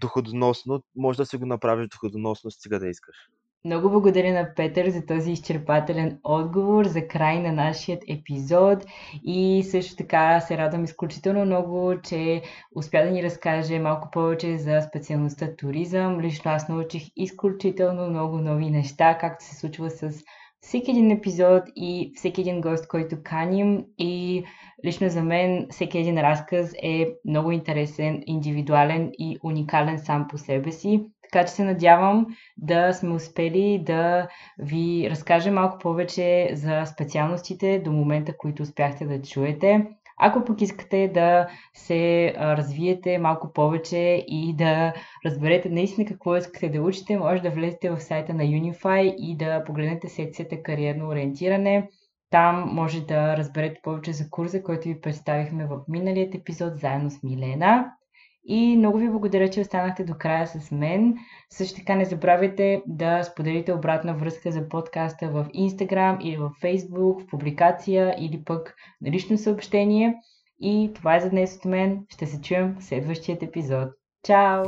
доходоносно, 0.01 0.83
може 0.97 1.17
да 1.17 1.27
си 1.27 1.37
го 1.37 1.47
направиш 1.47 1.89
доходоносно, 1.89 2.51
стига 2.51 2.79
да 2.79 2.89
искаш. 2.89 3.17
Много 3.65 3.91
благодаря 3.91 4.33
на 4.33 4.55
Петър 4.57 4.91
за 4.91 5.07
този 5.07 5.33
изчерпателен 5.33 6.19
отговор 6.25 6.87
за 6.87 7.09
край 7.09 7.41
на 7.41 7.53
нашия 7.53 7.99
епизод 8.09 8.85
и 9.25 9.65
също 9.71 9.97
така 9.97 10.41
се 10.41 10.59
радвам 10.59 10.85
изключително 10.85 11.45
много, 11.45 11.95
че 12.03 12.43
успя 12.77 13.05
да 13.05 13.11
ни 13.11 13.23
разкаже 13.23 13.79
малко 13.79 14.11
повече 14.11 14.59
за 14.59 14.81
специалността 14.81 15.57
туризъм. 15.57 16.21
Лично 16.21 16.51
аз 16.51 16.69
научих 16.69 17.03
изключително 17.17 18.11
много 18.11 18.39
нови 18.39 18.71
неща, 18.71 19.19
както 19.19 19.45
се 19.45 19.57
случва 19.57 19.91
с 19.91 20.23
всеки 20.61 20.91
един 20.91 21.11
епизод 21.11 21.63
и 21.77 22.13
всеки 22.17 22.41
един 22.41 22.61
гост, 22.61 22.89
който 22.89 23.17
каним 23.25 23.85
и 23.99 24.45
лично 24.87 25.09
за 25.09 25.23
мен 25.23 25.67
всеки 25.71 25.99
един 25.99 26.19
разказ 26.19 26.73
е 26.83 27.09
много 27.29 27.53
интересен, 27.53 28.23
индивидуален 28.27 29.11
и 29.19 29.39
уникален 29.43 29.99
сам 29.99 30.27
по 30.29 30.39
себе 30.39 30.73
си. 30.73 31.12
Така 31.33 31.47
че 31.47 31.53
се 31.53 31.65
надявам 31.65 32.27
да 32.57 32.93
сме 32.93 33.15
успели 33.15 33.83
да 33.87 34.29
ви 34.59 35.09
разкажем 35.11 35.55
малко 35.55 35.79
повече 35.79 36.51
за 36.53 36.85
специалностите 36.87 37.79
до 37.79 37.93
момента, 37.93 38.37
които 38.37 38.63
успяхте 38.63 39.07
да 39.07 39.23
чуете. 39.23 39.87
Ако 40.19 40.45
пък 40.45 40.61
искате 40.61 41.11
да 41.15 41.49
се 41.75 42.35
развиете 42.39 43.19
малко 43.19 43.53
повече 43.53 44.25
и 44.29 44.55
да 44.57 44.93
разберете 45.27 45.69
наистина 45.69 46.09
какво 46.09 46.37
искате 46.37 46.69
да 46.69 46.83
учите, 46.83 47.19
може 47.19 47.43
да 47.43 47.51
влезете 47.51 47.91
в 47.91 48.01
сайта 48.01 48.35
на 48.35 48.43
Unify 48.43 49.15
и 49.19 49.37
да 49.37 49.65
погледнете 49.65 50.09
секцията 50.09 50.63
кариерно 50.63 51.09
ориентиране. 51.09 51.89
Там 52.31 52.69
може 52.73 53.07
да 53.07 53.37
разберете 53.37 53.81
повече 53.83 54.13
за 54.13 54.31
курса, 54.31 54.63
който 54.63 54.89
ви 54.89 55.01
представихме 55.01 55.67
в 55.67 55.81
миналият 55.89 56.35
епизод 56.35 56.79
заедно 56.79 57.11
с 57.11 57.23
Милена. 57.23 57.93
И 58.45 58.77
много 58.77 58.99
ви 58.99 59.11
благодаря, 59.11 59.51
че 59.51 59.61
останахте 59.61 60.05
до 60.05 60.15
края 60.15 60.47
с 60.47 60.71
мен. 60.71 61.15
Също 61.51 61.79
така 61.79 61.95
не 61.95 62.05
забравяйте 62.05 62.83
да 62.87 63.23
споделите 63.23 63.73
обратна 63.73 64.15
връзка 64.15 64.53
за 64.53 64.69
подкаста 64.69 65.29
в 65.29 65.47
Instagram 65.55 66.21
или 66.21 66.37
в 66.37 66.51
Facebook, 66.63 67.23
в 67.23 67.27
публикация 67.27 68.17
или 68.19 68.45
пък 68.45 68.75
лично 69.07 69.39
съобщение. 69.39 70.15
И 70.61 70.91
това 70.95 71.17
е 71.17 71.21
за 71.21 71.31
днес 71.31 71.57
от 71.57 71.65
мен. 71.65 72.07
Ще 72.09 72.27
се 72.27 72.41
чуем 72.41 72.77
в 72.79 72.85
следващия 72.85 73.39
епизод. 73.43 73.89
Чао! 74.23 74.65